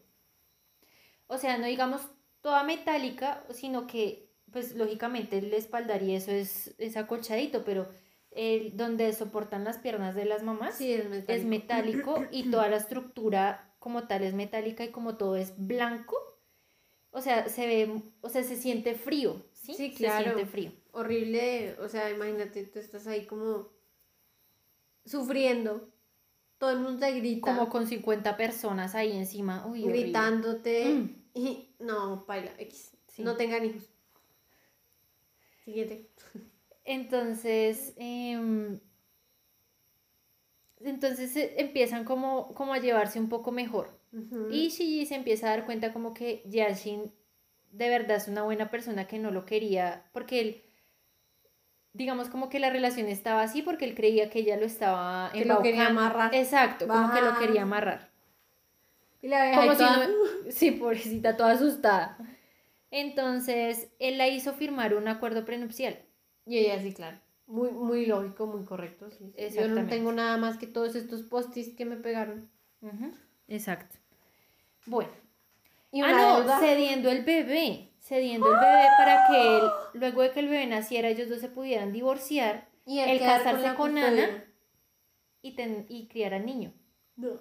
[1.28, 2.02] O sea, no digamos
[2.40, 7.86] toda metálica, sino que, pues lógicamente el espaldar y eso es, es acolchadito, pero
[8.30, 11.32] el, donde soportan las piernas de las mamás Sí, es metálico.
[11.32, 16.16] es metálico y toda la estructura como tal es metálica y como todo es blanco,
[17.18, 19.74] o sea, se ve, o sea, se siente frío, ¿sí?
[19.74, 20.24] Sí, Se claro.
[20.24, 20.72] siente frío.
[20.92, 23.68] horrible, o sea, imagínate, tú estás ahí como
[25.04, 25.88] sufriendo
[26.58, 27.54] todo el mundo te grita.
[27.54, 29.66] Como con 50 personas ahí encima.
[29.66, 30.84] Uy, gritándote.
[30.86, 31.16] Mm.
[31.34, 32.96] Y no, paila, X.
[33.06, 33.22] Sí.
[33.22, 33.88] No tengan hijos.
[35.64, 36.10] Siguiente.
[36.84, 38.80] Entonces, em,
[40.80, 43.97] entonces eh, empiezan como, como a llevarse un poco mejor.
[44.50, 47.12] Y Shiji se empieza a dar cuenta como que Yashin
[47.72, 50.62] de verdad es una buena persona que no lo quería, porque él,
[51.92, 55.44] digamos como que la relación estaba así porque él creía que ella lo estaba Que
[55.44, 56.34] lo quería amarrar.
[56.34, 58.10] Exacto, como que lo quería amarrar.
[59.20, 60.14] Y la Como si toda- no...
[60.50, 62.16] Sí, pobrecita, toda asustada.
[62.90, 65.98] Entonces, él la hizo firmar un acuerdo prenupcial.
[66.46, 67.18] Y ella sí, claro.
[67.46, 69.10] Muy, muy lógico, muy correcto.
[69.10, 69.32] sí.
[69.54, 72.48] Yo no tengo nada más que todos estos postis que me pegaron.
[73.48, 73.96] Exacto.
[74.86, 75.10] Bueno.
[75.90, 76.60] Y ah, no, deuda.
[76.60, 77.88] cediendo el bebé.
[77.98, 79.62] Cediendo el bebé para que él,
[79.94, 83.74] luego de que el bebé naciera, ellos dos se pudieran divorciar Y el quedar casarse
[83.74, 83.98] con.
[83.98, 84.44] Ana.
[85.42, 86.72] y, ten- y criar al niño.
[87.16, 87.40] No.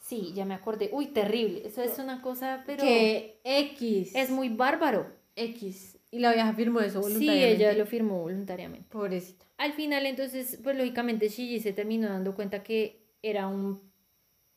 [0.00, 0.90] Sí, ya me acordé.
[0.92, 1.62] Uy, terrible.
[1.66, 4.14] Eso es una cosa, pero Que X.
[4.14, 5.12] es muy bárbaro.
[5.36, 5.98] X.
[6.10, 7.54] Y la vieja firmó eso Sí, voluntariamente.
[7.54, 8.88] ella lo firmó voluntariamente.
[8.90, 9.44] Pobrecita.
[9.58, 13.87] Al final, entonces, pues lógicamente Shiji se terminó dando cuenta que era un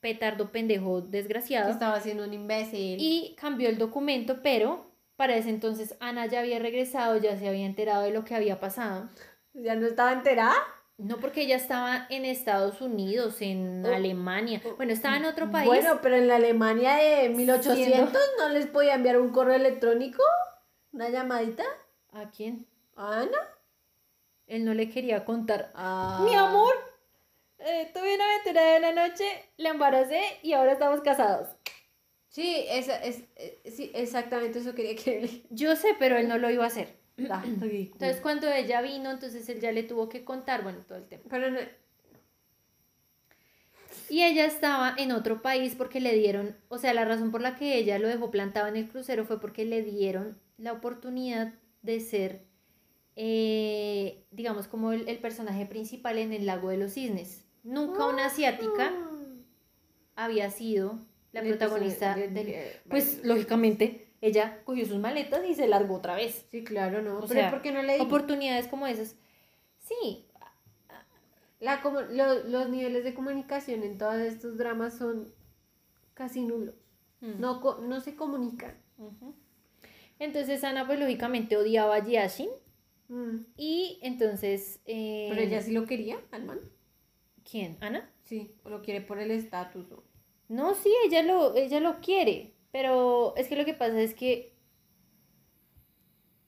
[0.02, 2.98] petardo pendejo Que desgraciado estaba siendo un imbécil.
[3.00, 7.66] y cambió el documento, pero para ese entonces Ana ya había regresado, ya se había
[7.66, 9.08] enterado de lo que había pasado.
[9.54, 10.56] ¿Ya no estaba enterada?
[10.98, 13.94] No porque ella estaba en Estados Unidos, en Oh.
[13.94, 14.62] Alemania.
[14.78, 15.68] Bueno, estaba en otro país.
[15.68, 20.22] Bueno, pero en la Alemania de 1800 no les podía enviar un correo electrónico,
[20.92, 21.64] una llamadita.
[22.12, 22.68] ¿A quién?
[22.96, 23.38] ¿A Ana?
[24.48, 25.72] Él no le quería contar.
[25.76, 26.22] Ah.
[26.24, 26.74] Mi amor,
[27.66, 29.24] eh, tuve una aventura de la noche,
[29.58, 31.50] la embaracé y ahora estamos casados.
[32.30, 35.44] Sí, esa, es, eh, sí, exactamente eso quería que.
[35.50, 36.96] Yo sé, pero él no lo iba a hacer.
[37.18, 37.94] Ridículo.
[37.94, 41.24] Entonces cuando ella vino, entonces él ya le tuvo que contar, bueno, todo el tema.
[41.30, 41.60] Pero no-
[44.10, 47.56] Y ella estaba en otro país porque le dieron, o sea, la razón por la
[47.56, 52.00] que ella lo dejó plantado en el crucero fue porque le dieron la oportunidad de
[52.00, 52.42] ser,
[53.16, 57.41] eh, digamos, como el, el personaje principal en el lago de los cisnes.
[57.64, 58.92] Nunca una asiática
[60.16, 61.00] había sido
[61.32, 63.28] la protagonista del- eh, Pues vale.
[63.30, 66.46] lógicamente ella cogió sus maletas y se largó otra vez.
[66.52, 67.18] Sí, claro, no.
[67.18, 68.06] O pero sea, ¿por qué no le digo?
[68.06, 69.16] Oportunidades como esas.
[69.80, 70.28] Sí,
[71.60, 75.32] La lo- los niveles de comunicación en todos estos dramas son
[76.16, 76.74] casi nulos.
[77.22, 77.40] Mm.
[77.40, 78.76] No, no se comunican.
[80.20, 82.50] Entonces Ana pues lógicamente odiaba a Yashin
[83.10, 83.46] Mm.
[83.58, 84.80] y entonces...
[84.86, 86.60] eh, Pero ella sí lo quería, al man.
[87.52, 87.78] ¿Quién?
[87.82, 88.10] ¿Ana?
[88.24, 89.92] Sí, o lo quiere por el estatus.
[89.92, 90.04] o-
[90.48, 94.56] No, sí, ella lo, ella lo quiere, pero es que lo que pasa es que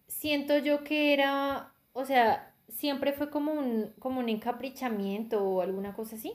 [0.08, 5.94] siento yo que era, o sea, siempre fue como un, como un encaprichamiento o alguna
[5.94, 6.34] cosa así.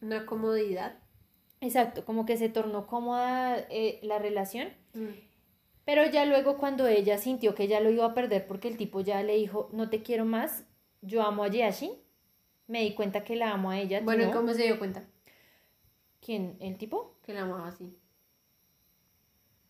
[0.00, 0.98] Una comodidad.
[1.60, 4.68] Exacto, como que se tornó cómoda eh, la relación.
[4.94, 5.06] Mm.
[5.84, 9.00] Pero ya luego cuando ella sintió que ya lo iba a perder porque el tipo
[9.00, 10.66] ya le dijo, no te quiero más,
[11.00, 11.92] yo amo a Yashin,
[12.66, 14.00] me di cuenta que la amo a ella.
[14.00, 14.32] ¿tú Bueno, ¿y no?
[14.32, 15.04] cómo se dio cuenta?
[16.20, 16.56] ¿Quién?
[16.60, 17.16] ¿El tipo?
[17.22, 17.96] Que la amaba así.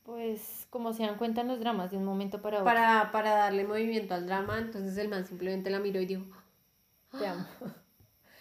[0.05, 2.65] Pues como se dan cuenta en los dramas de un momento para otro.
[2.65, 6.25] Para, para darle movimiento al drama, entonces el man simplemente la miró y dijo,
[7.19, 7.45] Te amo.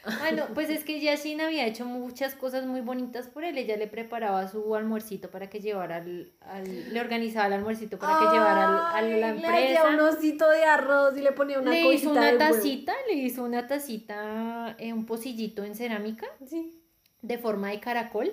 [0.05, 3.57] Ah, no, pues es que Yashin había hecho muchas cosas muy bonitas por él.
[3.57, 8.19] Ella le preparaba su almuercito para que llevara al, al- le organizaba el almuercito para
[8.19, 9.89] que llevara al- a la "Ay, Le hacía empresa.
[9.89, 12.53] un osito de arroz y le ponía una le hizo una de huevo".
[12.55, 16.81] tacita, le hizo una tacita, eh, un pocillito en cerámica Sí.
[17.21, 18.31] de forma de caracol.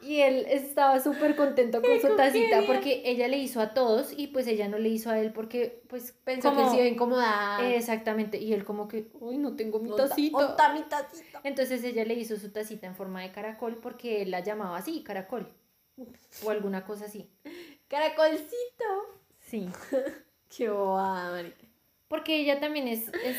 [0.00, 4.28] Y él estaba súper contento con su tacita porque ella le hizo a todos y
[4.28, 6.88] pues ella no le hizo a él porque pues Pensó como- que se iba a
[6.88, 7.64] incomodar.
[7.64, 10.36] Exactamente, y él como que, uy, no tengo mi tacita.
[10.38, 11.40] onta mi tacita.
[11.42, 15.02] Entonces ella le hizo su tacita en forma de caracol porque él la llamaba así,
[15.02, 15.52] caracol.
[16.44, 17.28] O alguna cosa así.
[17.88, 18.84] Caracolcito.
[19.40, 19.68] Sí.
[20.56, 21.42] Qué bobada.
[22.06, 23.36] Porque ella también es, es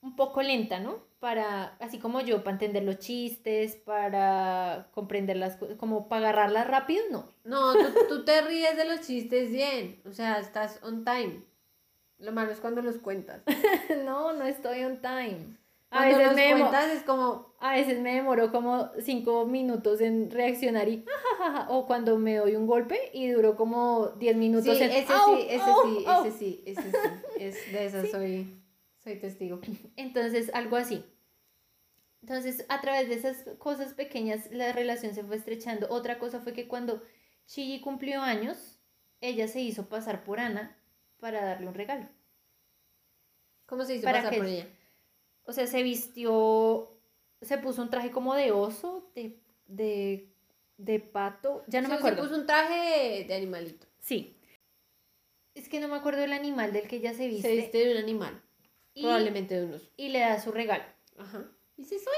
[0.00, 1.02] un poco lenta, ¿no?
[1.24, 6.66] Para, así como yo, para entender los chistes, para comprender las cosas, como para agarrarlas
[6.68, 7.32] rápido, no.
[7.44, 10.02] No, tú, tú te ríes de los chistes bien.
[10.04, 11.42] O sea, estás on time.
[12.18, 13.40] Lo malo es cuando los cuentas.
[14.04, 15.56] no, no estoy on time.
[15.90, 20.02] A Cuando veces, los me cuentas es como, a veces me demoro como cinco minutos
[20.02, 21.06] en reaccionar y
[21.68, 25.36] o cuando me doy un golpe y duró como 10 sí, minutos en ese "Au,
[25.36, 26.26] sí, ese au, sí, au".
[26.26, 26.98] ese sí, ese sí.
[27.40, 28.60] Es, de eso soy,
[29.02, 29.60] soy testigo.
[29.96, 31.02] Entonces, algo así.
[32.24, 35.88] Entonces, a través de esas cosas pequeñas, la relación se fue estrechando.
[35.90, 37.02] Otra cosa fue que cuando
[37.46, 38.80] Shigi cumplió años,
[39.20, 40.74] ella se hizo pasar por Ana
[41.20, 42.08] para darle un regalo.
[43.66, 44.66] ¿Cómo se hizo ¿Para pasar por ella?
[45.44, 46.94] O sea, se vistió
[47.42, 50.32] se puso un traje como de oso, de, de,
[50.78, 52.22] de pato, ya no me acuerdo.
[52.22, 53.86] Se puso un traje de, animalito.
[54.00, 54.40] Sí.
[55.54, 57.48] Es que no me acuerdo del animal del que ella se viste.
[57.48, 58.42] Se viste de un animal.
[58.94, 59.90] y, Probablemente de un oso.
[59.98, 60.84] y le da su regalo.
[61.18, 61.44] Ajá.
[61.76, 62.12] Y se soy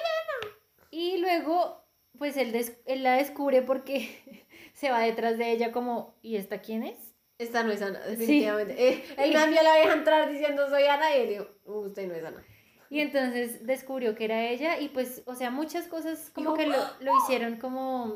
[0.90, 1.84] Y luego,
[2.18, 6.60] pues él, des- él la descubre porque se va detrás de ella como, ¿y esta
[6.60, 7.14] quién es?
[7.38, 8.74] Esta no es Ana, definitivamente.
[8.78, 11.86] Eh, el man vio a la vieja entrar diciendo soy Ana y él dijo, "Uh,
[11.86, 12.42] usted no es Ana.
[12.88, 16.76] Y entonces descubrió que era ella y pues, o sea, muchas cosas como que lo,
[17.00, 18.14] lo hicieron como,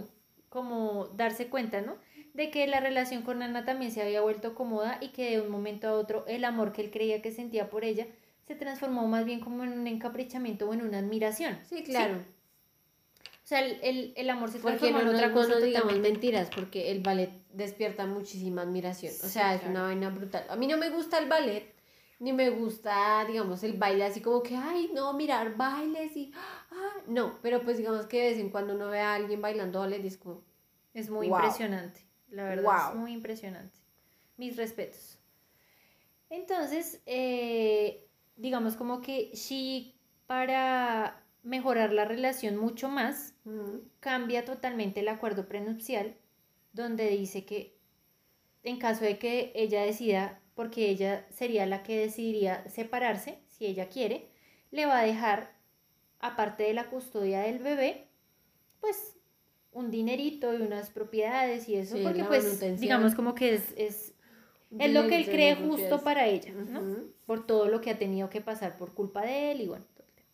[0.48, 1.98] como darse cuenta, ¿no?
[2.34, 5.50] De que la relación con Ana también se había vuelto cómoda y que de un
[5.50, 8.06] momento a otro el amor que él creía que sentía por ella
[8.50, 11.56] se transformó más bien como en un encaprichamiento o en una admiración.
[11.68, 12.16] Sí, claro.
[12.16, 15.60] O sea, el, el, el amor se Porque transformó no, en otra no, cosa no
[15.60, 16.10] digamos totalmente.
[16.10, 19.12] mentiras, porque el ballet despierta muchísima admiración.
[19.12, 19.70] O Sí, sea, es claro.
[19.70, 20.44] una vaina brutal.
[20.48, 21.72] A mí no me gusta el ballet,
[22.18, 26.96] ni me gusta, digamos, el baile así como que, ay, no, mirar bailes y, ah,
[27.06, 30.04] no, pero pues digamos que de vez en cuando uno ve a alguien bailando ballet
[30.04, 30.42] es como,
[30.92, 31.36] Es muy Wow.
[31.38, 33.78] impresionante, la verdad, es muy impresionante.
[34.38, 35.18] Mis respetos.
[36.30, 38.06] Entonces, eh,
[38.40, 39.94] digamos como que She,
[40.26, 43.34] para mejorar la relación mucho más,
[44.00, 46.16] cambia totalmente el acuerdo prenupcial,
[46.72, 47.76] donde dice que
[48.62, 53.88] en caso de que ella decida, porque ella sería la que decidiría separarse, si ella
[53.88, 54.28] quiere,
[54.70, 55.54] le va a dejar,
[56.18, 58.08] aparte de la custodia del bebé,
[58.80, 59.16] pues
[59.72, 64.14] un dinerito y unas propiedades y eso, Sí, porque pues digamos como que es, es,
[64.78, 67.04] es lo que él cree justo para ella, ¿no?
[67.30, 69.84] Por todo lo que ha tenido que pasar por culpa de él y bueno.
[69.94, 70.28] todo el tema.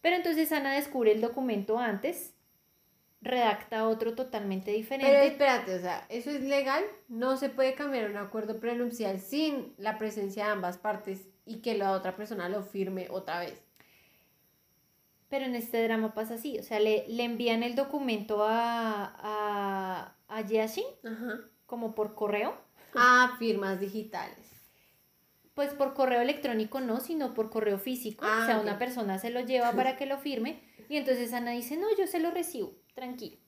[0.00, 2.32] Pero entonces Ana descubre el documento antes,
[3.20, 5.12] redacta otro totalmente diferente.
[5.12, 6.82] Pero espérate, o sea, ¿eso es legal?
[7.08, 11.76] No se puede cambiar un acuerdo prenupcial sin la presencia de ambas partes y que
[11.76, 13.62] la otra persona lo firme otra vez.
[15.28, 20.14] Pero en este drama pasa así, o sea, le, le envían el documento a, a,
[20.28, 21.40] a Yashin Ajá.
[21.66, 22.54] como por correo.
[22.94, 24.47] Ah, firmas digitales.
[25.58, 28.24] Pues por correo electrónico no, sino por correo físico.
[28.24, 28.62] Ah, o sea, ok.
[28.62, 32.06] una persona se lo lleva para que lo firme y entonces Ana dice, no, yo
[32.06, 33.38] se lo recibo, tranquilo.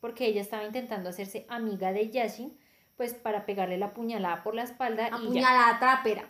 [0.00, 2.58] Porque ella estaba intentando hacerse amiga de Yashin,
[2.96, 5.16] pues para pegarle la puñalada por la espalda y ya.
[5.18, 6.28] Apuñalada trapera.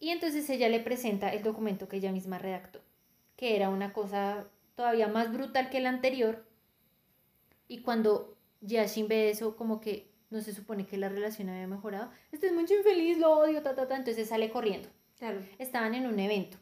[0.00, 2.80] Y entonces ella le presenta el documento que ella misma redactó,
[3.36, 6.44] que era una cosa todavía más brutal que el anterior.
[7.68, 12.10] Y cuando Yashin ve eso, como que no se supone que la relación había mejorado,
[12.32, 14.88] este es mucho infeliz, lo odio, ta, ta, ta, entonces sale corriendo.
[15.18, 15.40] Claro.
[15.58, 16.58] Estaban en un evento.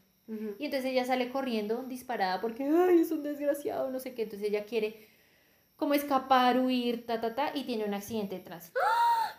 [0.59, 4.23] Y entonces ella sale corriendo disparada porque, ay, es un desgraciado, no sé qué.
[4.23, 5.07] Entonces ella quiere
[5.77, 8.79] como escapar, huir, ta, ta, ta, y tiene un accidente de tránsito.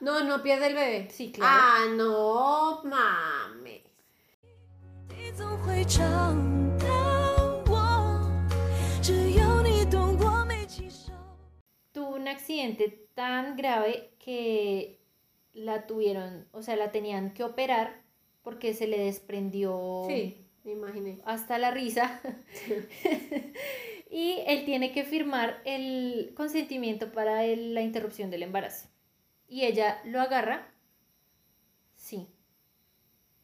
[0.00, 1.08] No, no pierde el bebé.
[1.10, 1.52] Sí, claro.
[1.52, 3.82] Ah, no mames.
[12.28, 15.00] Un accidente tan grave que
[15.54, 18.02] la tuvieron, o sea, la tenían que operar
[18.42, 21.20] porque se le desprendió Sí, me imaginé.
[21.24, 22.20] hasta la risa.
[24.10, 28.88] y él tiene que firmar el consentimiento para el- la interrupción del embarazo.
[29.48, 30.70] Y ella lo agarra.
[31.96, 32.28] Sí.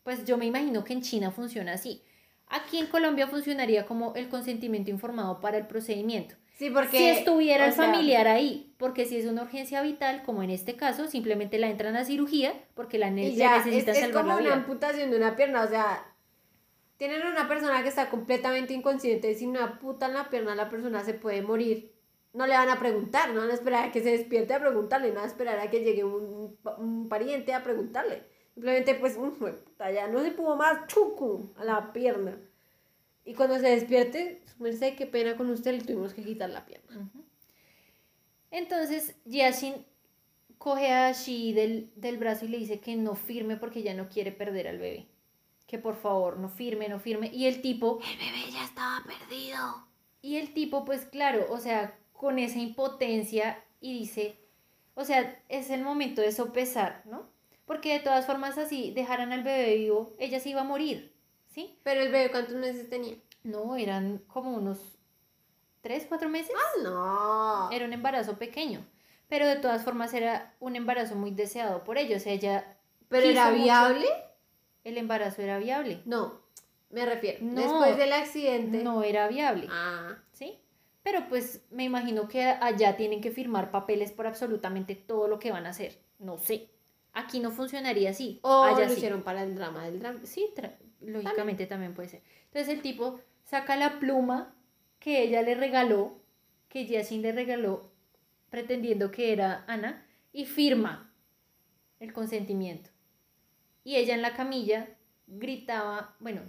[0.02, 2.02] Pues yo me imagino que en China funciona así.
[2.48, 6.96] Aquí en Colombia funcionaría como el consentimiento informado para el procedimiento Sí, porque.
[6.98, 10.76] si estuviera el sea, familiar ahí, porque si es una urgencia vital, como en este
[10.76, 14.34] caso, simplemente la entran a cirugía porque la ne- Y ya, es, salvar como la
[14.34, 14.54] una vida.
[14.54, 16.04] amputación de una pierna, o sea,
[16.96, 21.02] tienen una persona que está completamente inconsciente, si una puta en la pierna la persona
[21.04, 21.92] se puede morir.
[22.32, 25.08] No le van a preguntar, no van a esperar a que se despierte a preguntarle,
[25.10, 28.24] no van a esperar a que llegue un, un pariente a preguntarle.
[28.54, 32.36] Simplemente pues, "Mm, jue puta, ya no se pudo más, chucu, a la pierna.
[33.24, 36.66] Y cuando se despierte, su merced, qué pena con usted, le tuvimos que quitar la
[36.66, 37.10] pierna.
[38.50, 39.74] Entonces, Yashin
[40.58, 44.08] coge a Shi del, del brazo y le dice que no firme porque ya no
[44.08, 45.06] quiere perder al bebé.
[45.66, 47.30] Que por favor, no firme, no firme.
[47.32, 49.86] Y el tipo, El bebé ya estaba perdido.
[50.22, 54.38] y el tipo, pues claro, o sea, con esa impotencia y dice,
[54.94, 57.28] o sea, es el momento de sopesar, ¿no?
[57.64, 61.13] Porque de todas formas, así dejaran al bebé vivo, ella se iba a morir,
[61.54, 61.78] ¿sí?
[61.84, 63.16] Pero el bebé, ¿cuántos meses tenía?
[63.44, 64.98] No, eran como unos
[65.82, 66.52] tres, cuatro meses.
[66.56, 67.70] Ah, no.
[67.70, 68.84] Era un embarazo pequeño,
[69.28, 72.26] pero de todas formas era un embarazo muy deseado por ellos.
[72.26, 72.76] Ella,
[73.08, 74.06] ¿Pero era viable?
[74.82, 76.00] el embarazo era viable.
[76.06, 76.40] No,
[76.90, 77.38] me refiero.
[77.42, 77.60] No.
[77.60, 78.82] Después del accidente.
[78.82, 80.58] No era viable, Ah, ¿sí?
[81.02, 85.52] Pero pues me imagino que allá tienen que firmar papeles por absolutamente todo lo que
[85.52, 85.98] van a hacer.
[86.18, 86.70] No sé.
[87.14, 88.40] Aquí no funcionaría así.
[88.42, 88.96] o allá lo sí.
[88.96, 90.20] hicieron para el drama del drama.
[90.24, 90.52] Sí,
[91.00, 92.22] lógicamente también puede ser.
[92.46, 94.54] Entonces el tipo saca la pluma
[94.98, 96.20] que ella le regaló,
[96.68, 97.92] que Yasin le regaló,
[98.50, 101.12] pretendiendo que era Ana, y firma
[102.00, 102.90] el consentimiento.
[103.84, 104.88] Y ella en la camilla
[105.26, 106.42] gritaba, bueno,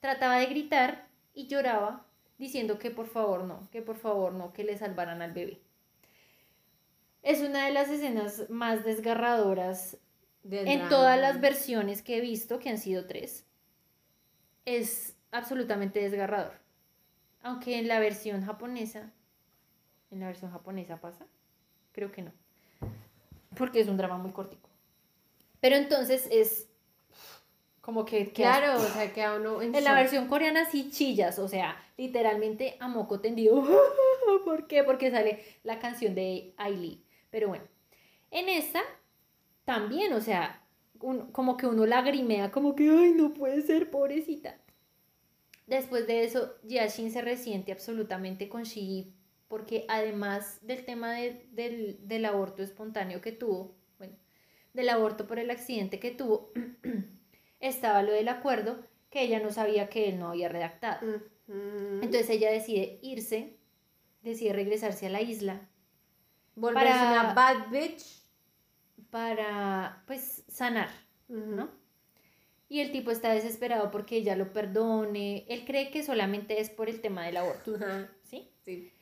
[0.00, 2.06] trataba de gritar y lloraba
[2.38, 5.60] diciendo que por favor no, que por favor no, que le salvaran al bebé.
[7.22, 9.98] Es una de las escenas más desgarradoras
[10.42, 10.88] Del en drama.
[10.88, 13.44] todas las versiones que he visto, que han sido tres.
[14.64, 16.54] Es absolutamente desgarrador.
[17.42, 19.12] Aunque en la versión japonesa,
[20.10, 21.26] en la versión japonesa pasa,
[21.92, 22.32] creo que no.
[23.56, 24.68] Porque es un drama muy cortico.
[25.60, 26.68] Pero entonces es
[27.80, 28.32] como que...
[28.32, 31.76] Claro, o sea, que a uno en en la versión coreana sí chillas, o sea,
[31.96, 33.62] literalmente a moco tendido.
[34.44, 34.84] ¿Por qué?
[34.84, 37.02] Porque sale la canción de Ailey.
[37.30, 37.64] Pero bueno,
[38.30, 38.80] en esta
[39.64, 40.64] también, o sea,
[41.00, 44.58] un- como que uno lagrimea, como que, ay, no puede ser, pobrecita.
[45.66, 49.14] Después de eso, Yashin se resiente absolutamente con Shigi,
[49.48, 54.16] porque además del tema de- del, del aborto espontáneo que tuvo, bueno,
[54.74, 56.52] del aborto por el accidente que tuvo,
[57.60, 61.00] estaba lo del acuerdo que ella no sabía que él no había redactado.
[61.48, 63.56] Entonces ella decide irse,
[64.22, 65.68] decide regresarse a la isla
[66.60, 68.20] volverse para- una bad bitch.
[69.10, 70.88] para, pues, sanar.
[71.28, 71.68] ¿no?
[72.68, 75.44] Y el tipo está desesperado porque ella lo perdone.
[75.48, 77.76] Él cree que solamente es por el tema del aborto,
[78.22, 78.48] ¿sí?
[78.64, 78.92] Sí.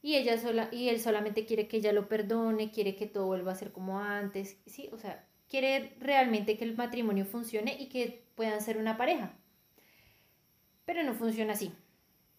[0.00, 3.52] Y ella sola, y él solamente quiere que ella lo perdone, quiere que todo vuelva
[3.52, 4.88] a ser como antes, ¿sí?
[4.92, 9.34] O sea, quiere realmente que el matrimonio funcione y que puedan ser una pareja.
[10.86, 11.72] Pero no funciona así.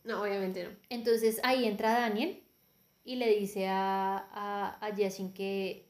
[0.03, 0.69] No, obviamente no.
[0.89, 2.41] Entonces ahí entra Daniel
[3.03, 5.85] y le dice a, a, a Yashin que...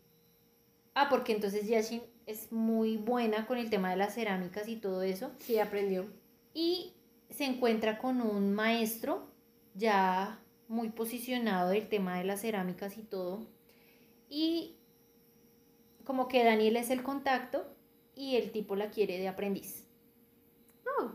[0.94, 5.02] Ah, porque entonces Yashin es muy buena con el tema de las cerámicas y todo
[5.02, 5.32] eso.
[5.40, 6.08] Sí, aprendió.
[6.54, 6.94] Y
[7.30, 9.28] se encuentra con un maestro
[9.76, 13.48] ya muy posicionado del tema de las cerámicas y todo.
[14.30, 14.76] Y
[16.04, 17.76] como que Daniel es el contacto
[18.16, 19.88] y el tipo la quiere de aprendiz.
[21.00, 21.12] Oh.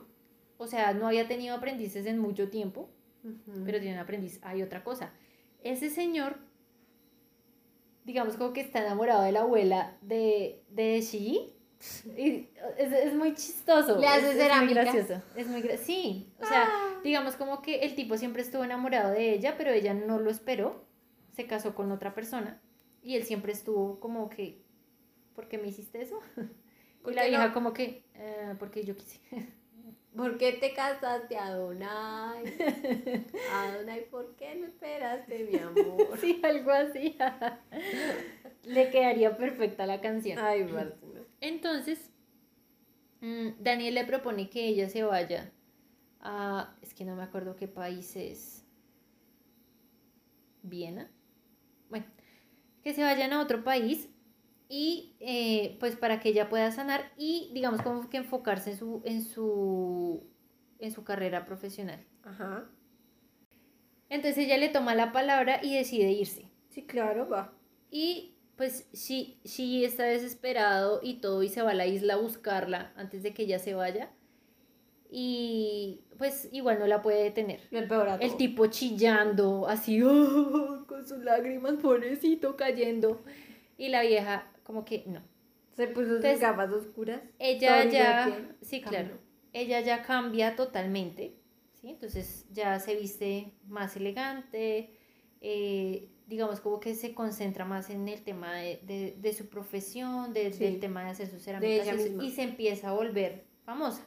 [0.59, 2.89] O sea, no había tenido aprendices en mucho tiempo
[3.65, 4.39] pero tiene un aprendiz.
[4.43, 5.13] Hay otra cosa.
[5.65, 6.39] Ese señor,
[8.05, 11.51] digamos como que está enamorado de la abuela de, de Shigi.
[12.17, 12.49] Y
[12.79, 13.99] es, es muy chistoso.
[13.99, 15.23] ¿Le hace es, es muy gracioso.
[15.37, 16.71] Es muy gra- Sí, o sea,
[17.03, 20.87] digamos como que el tipo siempre estuvo enamorado de ella, pero ella no lo esperó.
[21.33, 22.63] Se casó con otra persona.
[23.03, 24.63] Y él siempre estuvo como que,
[25.35, 26.21] ¿por qué me hiciste eso?
[27.03, 27.53] ¿Por Y la no?
[27.55, 29.21] como que, "Eh, porque yo quise.
[30.17, 32.45] ¿Por qué te casaste, Adonai?
[33.53, 36.17] Adonai, ¿por qué no esperaste, mi amor?
[36.21, 37.17] Sí, algo así.
[38.63, 40.39] Le quedaría perfecta la canción.
[40.39, 41.21] Ay, Martina.
[41.41, 42.11] Entonces,
[43.21, 45.53] mm, Daniel le propone que ella se vaya
[46.21, 46.75] a.
[46.81, 48.65] Es que no me acuerdo qué país es.
[50.63, 51.11] Viena.
[51.91, 52.07] Bueno,
[52.83, 54.09] que se vayan a otro país
[54.69, 59.03] y eh, pues para que ella pueda sanar y digamos como que enfocarse en su,
[59.05, 60.27] en su,
[60.79, 62.05] en su carrera profesional.
[62.23, 62.69] Ajá.
[64.09, 66.51] Entonces ella le toma la palabra y decide irse.
[66.71, 67.53] Sí, claro, va.
[67.91, 72.19] Y pues sí, sí está desesperado y todo y se va a la isla a
[72.19, 74.11] buscarla antes de que ella se vaya.
[75.11, 77.61] Y pues igual no la puede detener.
[77.71, 77.89] El
[78.21, 83.23] El tipo chillando, así, "Oh", con sus lágrimas, pobrecito, cayendo.
[83.79, 85.23] Y la vieja, como que no.
[85.77, 87.21] Se puso sus Entonces, gafas oscuras.
[87.39, 89.01] Ella ya, sí, cambió.
[89.01, 89.19] claro.
[89.53, 91.37] Ella ya cambia totalmente,
[91.75, 91.91] ¿sí?
[91.91, 94.99] Entonces ya se viste más elegante,
[95.41, 100.33] eh, digamos como que se concentra más en el tema de, de- de su profesión,
[100.33, 100.65] de- Sí.
[100.65, 101.87] del tema de hacer sus cerámicas
[102.23, 104.07] y se empieza a volver famosa.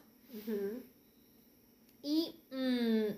[2.02, 3.12] Y mm,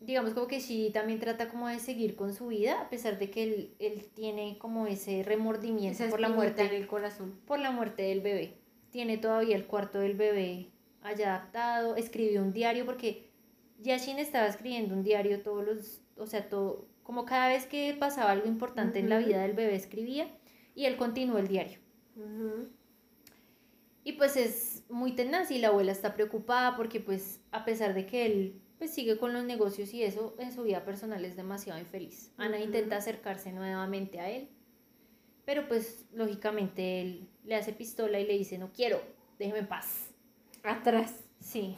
[0.00, 3.30] digamos como que sí también trata como de seguir con su vida, a pesar de
[3.30, 7.38] que él, él tiene como ese remordimiento Esa por la muerte en el corazón.
[7.46, 8.54] por la muerte del bebé.
[8.90, 10.70] Tiene todavía el cuarto del bebé
[11.02, 13.28] allá adaptado, escribió un diario porque
[13.80, 18.32] Yashin estaba escribiendo un diario todos los, o sea, todo, como cada vez que pasaba
[18.32, 20.28] algo importante en la vida del bebé escribía
[20.74, 21.78] y él continuó el diario.
[24.04, 28.06] Y pues es muy tenaz y la abuela está preocupada porque pues a pesar de
[28.06, 31.80] que él pues sigue con los negocios y eso, en su vida personal es demasiado
[31.80, 32.32] infeliz.
[32.36, 34.48] Ana intenta acercarse nuevamente a él,
[35.44, 39.02] pero pues lógicamente él le hace pistola y le dice, no quiero,
[39.38, 40.10] déjeme en paz.
[40.62, 41.24] Atrás.
[41.40, 41.76] Sí.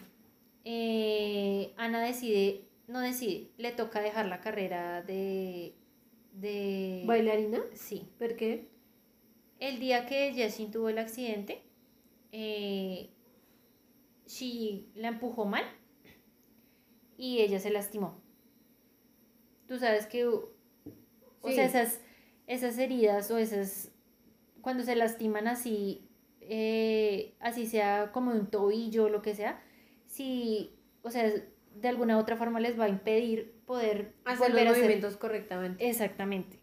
[0.65, 5.75] Eh, Ana decide, no decide, le toca dejar la carrera de...
[6.35, 7.63] de ¿Bailarina?
[7.73, 8.09] Sí.
[8.19, 8.69] ¿Por qué?
[9.59, 11.63] El día que Jessin tuvo el accidente,
[12.33, 13.11] eh,
[14.27, 15.65] Shi la empujó mal
[17.21, 18.19] y ella se lastimó.
[19.69, 20.49] Tú sabes que, o
[21.45, 21.53] Sí.
[21.53, 22.01] sea, esas,
[22.47, 23.93] esas heridas o esas,
[24.63, 26.09] cuando se lastiman así,
[26.41, 29.63] eh, así sea como un tobillo o lo que sea,
[30.07, 31.31] si, o sea,
[31.75, 34.85] de alguna u otra forma les va a impedir poder Hacer volver los a hacer
[34.85, 35.87] movimientos correctamente.
[35.89, 36.59] Exactamente.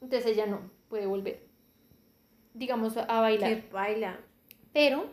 [0.00, 1.46] Entonces ella no puede volver,
[2.54, 3.50] digamos, a bailar.
[3.62, 4.18] Que baila.
[4.72, 5.04] Pero,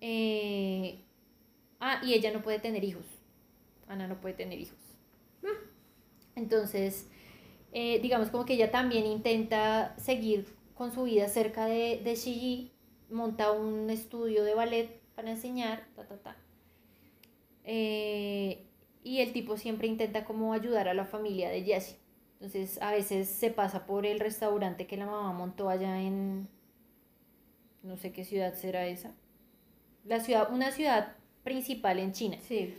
[0.00, 1.04] eh,
[1.78, 3.04] ah, y ella no puede tener hijos.
[3.88, 4.78] Ana no puede tener hijos.
[6.36, 7.08] Entonces,
[7.72, 12.72] eh, digamos como que ella también intenta seguir con su vida cerca de, de Shiji,
[13.10, 16.36] monta un estudio de ballet para enseñar, ta, ta, ta.
[17.64, 18.66] Eh,
[19.02, 21.96] y el tipo siempre intenta como ayudar a la familia de Jessie.
[22.34, 26.48] Entonces, a veces se pasa por el restaurante que la mamá montó allá en,
[27.82, 29.12] no sé qué ciudad será esa.
[30.04, 32.38] La ciudad, una ciudad principal en China.
[32.46, 32.74] Sí.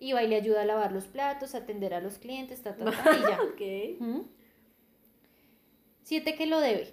[0.00, 2.74] Y va y le ayuda a lavar los platos, a atender a los clientes, ta,
[2.74, 3.38] ta, ta, y ya.
[4.04, 4.22] ¿Mm?
[6.02, 6.88] Siente que lo debe.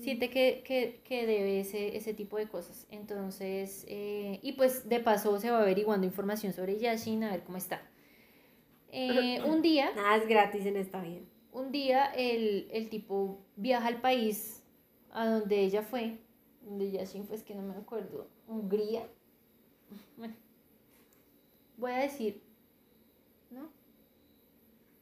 [0.00, 2.86] Siente que, que, que debe ese, ese tipo de cosas.
[2.90, 7.58] Entonces, eh, y pues de paso se va averiguando información sobre Yashin, a ver cómo
[7.58, 7.82] está.
[8.90, 11.20] Eh, un día, Nada es gratis en esta vida.
[11.52, 14.62] un día el, el tipo viaja al país
[15.12, 16.18] a donde ella fue,
[16.62, 19.06] donde Yashin fue, es que no me acuerdo, Hungría.
[20.16, 20.34] Bueno,
[21.76, 22.42] voy a decir,
[23.50, 23.70] ¿no?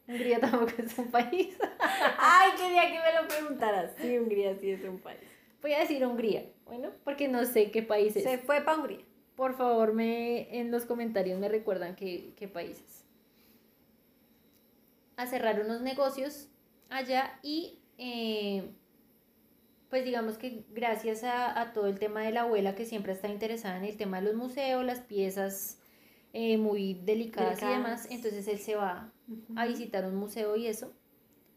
[0.06, 1.56] Hungría tampoco es un país.
[2.18, 3.92] Ay, quería que me lo preguntaras.
[3.98, 5.20] Sí, Hungría sí es un país.
[5.60, 8.24] Voy a decir Hungría, bueno, porque no sé qué país es.
[8.24, 9.04] Se fue para Hungría.
[9.36, 13.04] Por favor, me, en los comentarios me recuerdan qué, qué países.
[15.16, 16.48] A cerrar unos negocios
[16.90, 18.70] allá y eh,
[19.88, 23.28] pues digamos que gracias a, a todo el tema de la abuela que siempre está
[23.28, 25.81] interesada en el tema de los museos, las piezas
[26.32, 29.12] eh, muy delicadas, y demás, entonces él se va
[29.56, 30.92] a visitar un museo y eso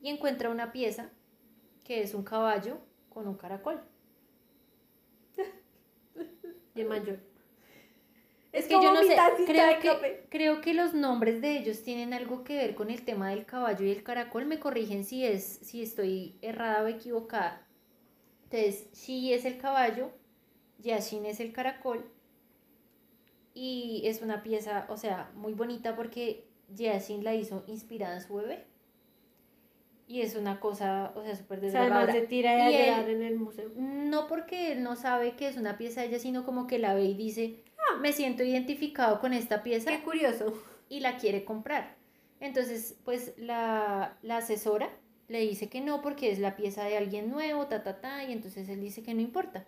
[0.05, 1.09] y encuentra una pieza
[1.83, 2.77] que es un caballo
[3.09, 3.81] con un caracol.
[6.75, 7.19] Y el mayor.
[8.51, 9.17] Es que yo no sé,
[9.47, 13.31] creo que, creo que los nombres de ellos tienen algo que ver con el tema
[13.31, 14.45] del caballo y el caracol.
[14.45, 17.67] Me corrigen si es, si estoy errada o equivocada.
[18.43, 20.11] Entonces, Shi es el caballo,
[20.79, 22.09] Yashin es el caracol.
[23.55, 26.45] Y es una pieza, o sea, muy bonita porque
[26.75, 28.65] Yashin la hizo inspirada en su bebé.
[30.07, 32.13] Y es una cosa, o sea, súper sea, además desgarradora.
[32.13, 33.71] se tira a llorar en el museo.
[33.77, 36.93] No porque él no sabe que es una pieza de ella, sino como que la
[36.93, 37.63] ve y dice,
[38.01, 40.53] me siento identificado con esta pieza Qué curioso.
[40.89, 41.95] y la quiere comprar.
[42.39, 44.89] Entonces, pues la, la asesora
[45.27, 48.31] le dice que no porque es la pieza de alguien nuevo, ta, ta, ta, y
[48.33, 49.65] entonces él dice que no importa.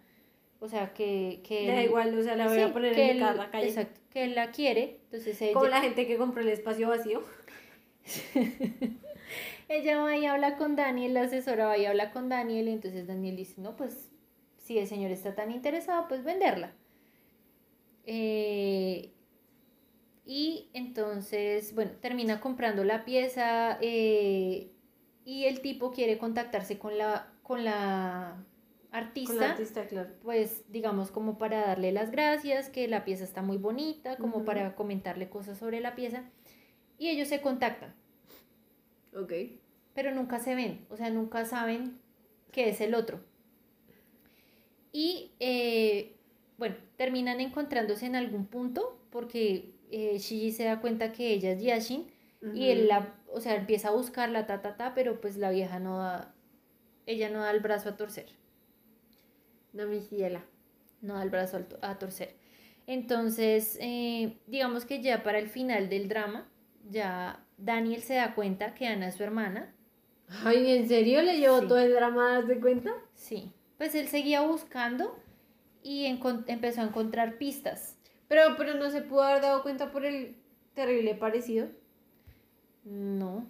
[0.60, 1.42] O sea, que...
[1.48, 3.68] que da él- igual, o sea, la voy sí, a poner en él- la calle.
[3.68, 5.54] Exacto, que él la quiere, entonces ella...
[5.54, 7.24] Como la gente que compró el espacio vacío.
[9.70, 13.06] Ella va y habla con Daniel, la asesora va y habla con Daniel, y entonces
[13.06, 14.10] Daniel dice, no, pues
[14.58, 16.72] si el señor está tan interesado, pues venderla.
[18.06, 19.12] Eh,
[20.26, 24.72] y entonces, bueno, termina comprando la pieza eh,
[25.26, 28.46] y el tipo quiere contactarse con la, con la
[29.08, 30.10] artista Con la artista, claro.
[30.22, 34.76] pues digamos como para darle las gracias, que la pieza está muy bonita, como para
[34.76, 36.24] comentarle cosas sobre la pieza.
[36.98, 37.94] Y ellos se contactan,
[39.16, 39.34] Ok.
[39.94, 42.00] pero nunca se ven, o sea, nunca saben
[42.52, 43.20] que es el otro.
[44.92, 46.16] Y eh,
[46.58, 51.62] bueno, terminan encontrándose en algún punto porque eh, Shiji se da cuenta que ella es
[51.62, 52.08] Yashin
[52.54, 55.80] y él la, o sea, empieza a buscarla, ta, ta, ta, pero pues la vieja
[55.80, 56.34] no da,
[57.06, 58.28] ella no da el brazo a torcer.
[59.78, 60.44] No, mi ciela.
[61.02, 62.36] no da el brazo a torcer.
[62.88, 66.50] Entonces, eh, digamos que ya para el final del drama,
[66.90, 69.74] ya Daniel se da cuenta que Ana es su hermana.
[70.44, 71.68] Ay, ¿en serio le llevó Sí.
[71.68, 72.92] todo el drama ¿das de cuenta?
[73.14, 73.52] Sí.
[73.78, 75.16] Pues él seguía buscando
[75.84, 77.98] y empezó a encontrar pistas.
[78.28, 80.36] Pero, pero no se pudo haber dado cuenta por el
[80.74, 81.68] terrible parecido.
[82.84, 83.46] No.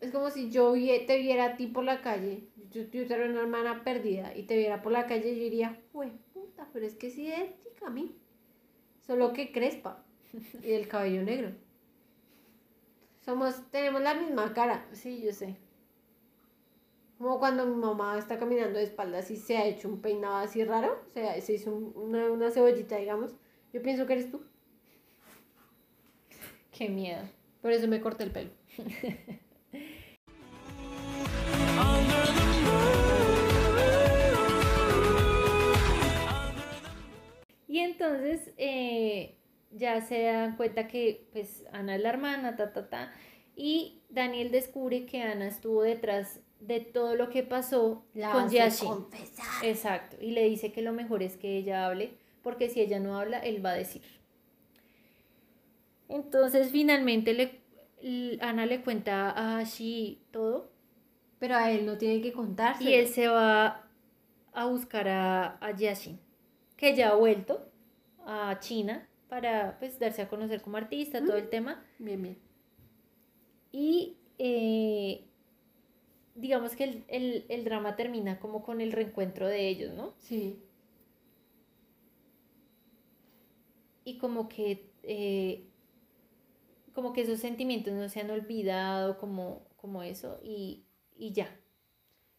[0.00, 0.72] Es como si yo
[1.06, 2.44] te viera a ti por la calle.
[2.74, 5.80] Yo, yo era una hermana perdida y te viera por la calle y yo diría,
[5.92, 8.16] güey, puta, pero es que es idéntica a mí.
[9.06, 10.04] Solo que crespa
[10.62, 11.52] y del cabello negro.
[13.24, 14.86] Somos, tenemos la misma cara.
[14.92, 15.56] Sí, yo sé.
[17.18, 20.64] Como cuando mi mamá está caminando de espaldas y se ha hecho un peinado así
[20.64, 21.02] raro.
[21.08, 23.34] O sea, se hizo un- una, una cebollita, digamos.
[23.72, 24.42] Yo pienso que eres tú.
[26.70, 27.22] Qué miedo.
[27.62, 28.50] Por eso me corté el pelo.
[37.74, 39.34] Y entonces, eh,
[39.72, 43.12] ya se dan cuenta que pues Ana es la hermana, ta, ta, ta.
[43.56, 48.88] Y Daniel descubre que Ana estuvo detrás de todo lo que pasó La con Yashin.
[48.88, 49.64] confesar.
[49.64, 50.16] Exacto.
[50.20, 53.40] Y le dice que lo mejor es que ella hable, porque si ella no habla,
[53.40, 54.02] él va a decir.
[56.08, 60.70] Entonces finalmente le, Ana le cuenta a Ashi todo
[61.40, 62.84] Pero a él no tiene que contarse.
[62.84, 63.88] y él se va
[64.52, 66.20] a buscar a, a Yashin,
[66.84, 67.66] que ya ha vuelto
[68.26, 71.82] a China para pues darse a conocer como artista, todo el tema.
[71.98, 72.38] Bien, bien.
[73.72, 75.24] Y eh,
[76.34, 80.12] digamos que el, el- el drama termina como con el reencuentro de ellos, ¿no?
[80.18, 80.58] Sí.
[84.04, 85.64] Y como que, eh,
[86.92, 90.84] como que esos sentimientos no se han olvidado, como, como eso, y,
[91.16, 91.48] y ya.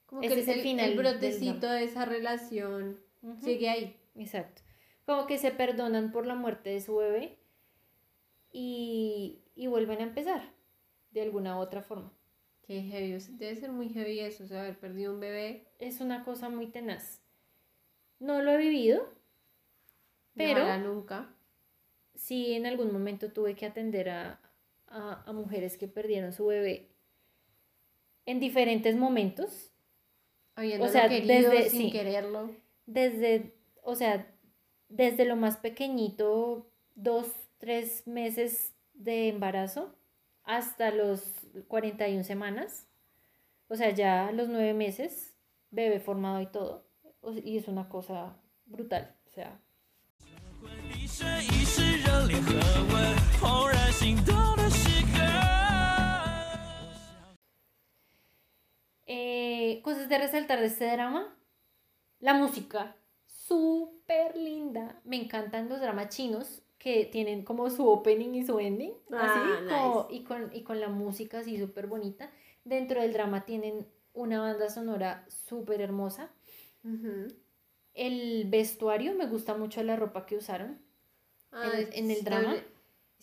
[0.05, 3.43] Como Ese que es el final el brotecito de esa relación Ujú.
[3.43, 3.97] sigue ahí.
[4.16, 4.61] Exacto.
[5.05, 7.38] Como que se perdonan por la muerte de su bebé
[8.51, 10.51] y, y vuelven a empezar
[11.11, 12.11] de alguna u otra forma.
[12.66, 13.13] Qué heavy.
[13.13, 15.68] o Debe ser muy heavy eso, o sea, haber perdido un bebé.
[15.80, 17.22] Es una cosa muy tenaz.
[18.20, 19.13] No lo he vivido,
[20.36, 21.30] pero Ojalá nunca.
[22.16, 24.39] sí en algún momento tuve que atender a,
[24.88, 26.89] a, a mujeres que perdieron su bebé
[28.26, 29.72] en diferentes momentos.
[30.55, 31.91] Habiéndolo sea, querido desde- sin sí.
[31.91, 32.49] quererlo.
[32.88, 33.53] Desde,
[33.86, 34.27] o sea,
[34.89, 37.27] desde lo más pequeñito, dos,
[37.59, 39.95] tres meses de embarazo,
[40.43, 41.23] hasta los
[41.67, 42.88] 41 semanas,
[43.67, 45.36] o sea, ya los nueve meses,
[45.69, 46.88] bebé formado y todo,
[47.43, 49.61] y es una cosa brutal, o sea.
[59.05, 61.38] Eh, cosas de resaltar de este drama,
[62.19, 62.95] la música,
[63.47, 64.99] súper linda.
[65.03, 68.93] Me encantan los dramas chinos que tienen como su opening y su ending.
[69.11, 70.15] Ah, así, como- nice.
[70.15, 72.31] y, con, y con la música así súper bonita.
[72.63, 76.31] Dentro del drama tienen una banda sonora súper hermosa.
[77.93, 80.79] El vestuario, me gusta mucho la ropa que usaron.
[81.51, 82.55] Ah, En- en el drama.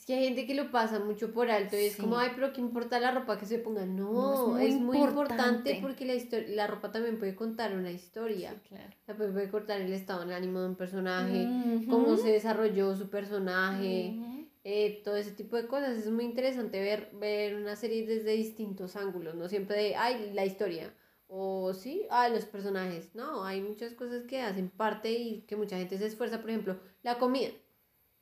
[0.03, 2.53] Es que hay gente que lo pasa mucho por alto y es como, ay, pero
[2.53, 3.87] ¿qué importa la ropa que se ponga?
[3.87, 5.79] No, No, es es, muy importante, importante.
[5.81, 8.51] porque la, la ropa también puede contar una historia.
[8.51, 8.93] Sí, claro.
[9.07, 11.47] Sea, puede, puede contar el estado de ánimo de un personaje,
[11.89, 14.17] cómo se desarrolló su personaje,
[14.65, 15.97] eh, todo ese tipo de cosas.
[15.97, 20.45] Es muy interesante ver, ver una serie desde distintos ángulos, no siempre de, ay, la
[20.45, 20.93] historia.
[21.29, 23.15] O sí, ah, los personajes.
[23.15, 26.41] No, hay muchas cosas que hacen parte y que mucha gente se esfuerza.
[26.41, 27.51] Por ejemplo, la comida.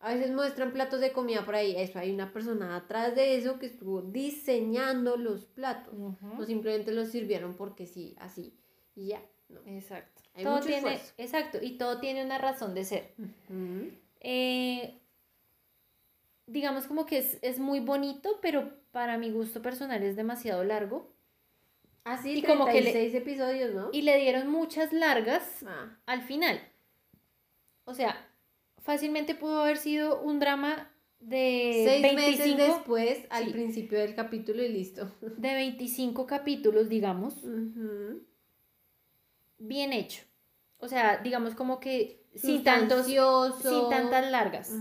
[0.01, 1.74] A veces muestran platos de comida por ahí.
[1.76, 5.92] Eso, hay una persona atrás de eso que estuvo diseñando los platos.
[5.94, 6.36] Ujú.
[6.38, 8.55] No simplemente los sirvieron porque sí, así.
[8.96, 9.22] Y ya.
[9.51, 9.61] No.
[9.66, 10.22] Exacto.
[10.34, 11.12] Hay todo mucho tiene, esfuerzo.
[11.18, 13.12] exacto, y todo tiene una razón de ser.
[14.20, 14.96] Eh,
[16.46, 21.12] digamos como que es, es muy bonito, pero para mi gusto personal es demasiado largo.
[22.05, 23.90] Así, Y como que le- 36 episodios, ¿no?
[23.92, 26.61] Y le dieron muchas largas Ah, al final.
[27.84, 28.26] O sea,
[28.81, 33.51] fácilmente pudo haber sido un drama de Seis 25, meses después, al sí.
[33.51, 35.11] principio del capítulo y listo.
[35.20, 37.35] de 25 capítulos, digamos,
[39.59, 40.22] bien hecho.
[40.78, 44.72] O sea, digamos como que sin tantos, sin tantas largas.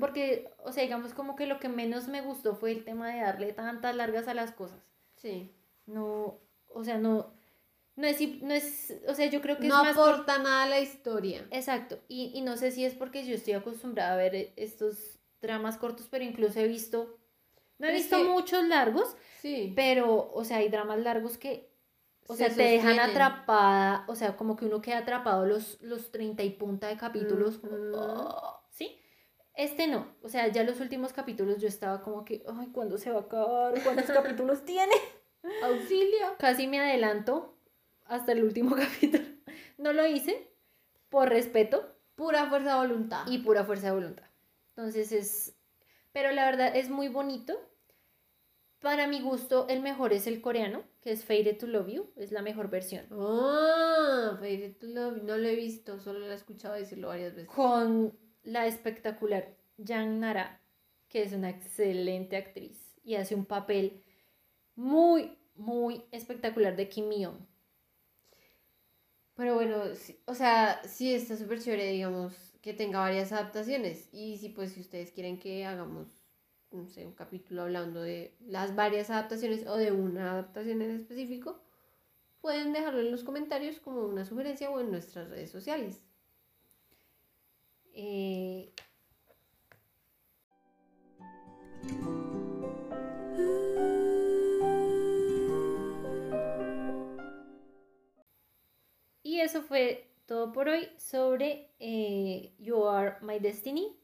[0.00, 3.20] Porque, o sea, digamos como que lo que menos me gustó fue el tema de
[3.20, 4.80] darle tantas largas a las cosas.
[5.16, 5.50] Sí.
[5.86, 6.38] No,
[6.68, 7.34] o sea, no,
[7.96, 10.62] no es, no es, o sea, yo creo que No es más por- aporta nada
[10.64, 11.46] a la historia.
[11.50, 15.18] Exacto, y, y no sé si es porque yo estoy acostumbrada a ver eh, estos
[15.40, 17.18] dramas cortos, pero incluso he visto,
[17.78, 19.72] no he Pero visto que- muchos largos, Sí.
[19.76, 21.70] pero, o sea, hay dramas largos que,
[22.28, 26.10] o Se sea, te dejan atrapada, o sea, como que uno queda atrapado los, los
[26.12, 27.92] 30 y punta de capítulos, como, Ujú.
[27.96, 28.96] "Oh", ¿sí?
[29.54, 33.10] Este no, o sea, ya los últimos capítulos yo estaba como que, ay, ¿cuándo se
[33.10, 33.74] va a acabar?
[33.82, 34.94] ¿Cuántos capítulos tiene?
[35.62, 36.36] Auxilio.
[36.38, 37.58] Casi me adelanto
[38.04, 39.24] hasta el último capítulo.
[39.78, 40.50] No lo hice
[41.08, 43.26] por respeto Pura fuerza de voluntad.
[43.26, 44.24] y pura fuerza de voluntad.
[44.76, 45.54] Entonces es,
[46.12, 47.58] pero la verdad es muy bonito.
[48.80, 52.32] Para mi gusto, el mejor es el coreano, que es Faded to Love You, es
[52.32, 53.06] la mejor versión.
[53.12, 57.48] Ah, Fairy to Love, no lo he visto, solo lo he escuchado decirlo varias veces.
[57.48, 60.60] Con la espectacular Yang Nara,
[61.08, 64.02] que es una excelente actriz y hace un papel
[64.74, 67.38] muy, muy espectacular de Kim Myung.
[69.34, 69.82] Pero bueno,
[70.26, 74.08] o sea, sí está súper chévere, digamos, que tenga varias adaptaciones.
[74.12, 76.08] Y si pues si ustedes quieren que hagamos,
[76.70, 81.60] no sé, un capítulo hablando de las varias adaptaciones o de una adaptación en específico,
[82.40, 86.02] pueden dejarlo en los comentarios como una sugerencia o en nuestras redes sociales.
[87.94, 88.72] Eh,
[99.32, 103.96] Y eso fue todo por hoy sobre eh, You Are My Destiny,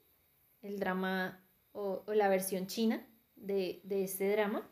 [0.63, 3.07] el drama o, la versión china
[3.37, 4.67] de, de este drama.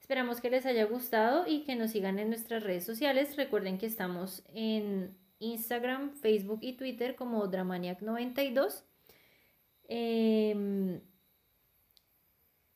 [0.00, 3.36] Esperamos que les haya gustado y que nos sigan en nuestras redes sociales.
[3.36, 8.82] Recuerden que estamos en Instagram, Facebook y Twitter como Dramaniac92.
[9.86, 11.02] Em,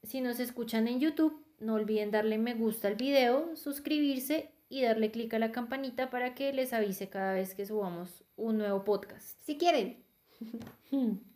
[0.05, 5.11] si nos escuchan en YouTube, no olviden darle me gusta al video, suscribirse y darle
[5.11, 9.39] clic a la campanita para que les avise cada vez que subamos un nuevo podcast.
[9.43, 10.05] Si quieren.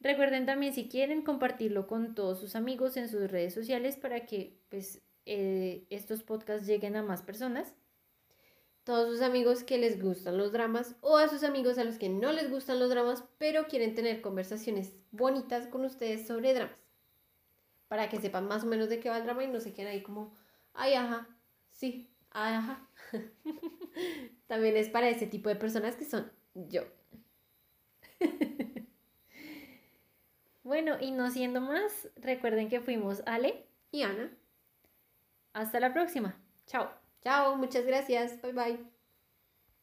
[0.00, 4.60] Recuerden también si quieren compartirlo con todos sus amigos en sus redes sociales para que
[4.68, 7.74] pues eh, estos podcasts lleguen a más personas.
[8.84, 12.08] Todos sus amigos que les gustan los dramas o a sus amigos a los que
[12.08, 16.78] no les gustan los dramas, pero quieren tener conversaciones bonitas con ustedes sobre dramas.
[17.88, 19.92] Para que sepan más o menos de qué va el drama y no se queden
[19.92, 20.34] ahí como,
[20.72, 21.28] ay, ajá,
[21.70, 22.88] sí, ajá.
[24.46, 26.82] También es para ese tipo de personas que son yo.
[30.68, 33.64] Bueno, y no siendo más, recuerden que fuimos Ale.
[33.90, 34.30] Y Ana.
[35.54, 36.36] Hasta la próxima.
[36.66, 36.90] Chao.
[37.22, 38.40] Chao, muchas gracias.
[38.42, 38.97] Bye bye.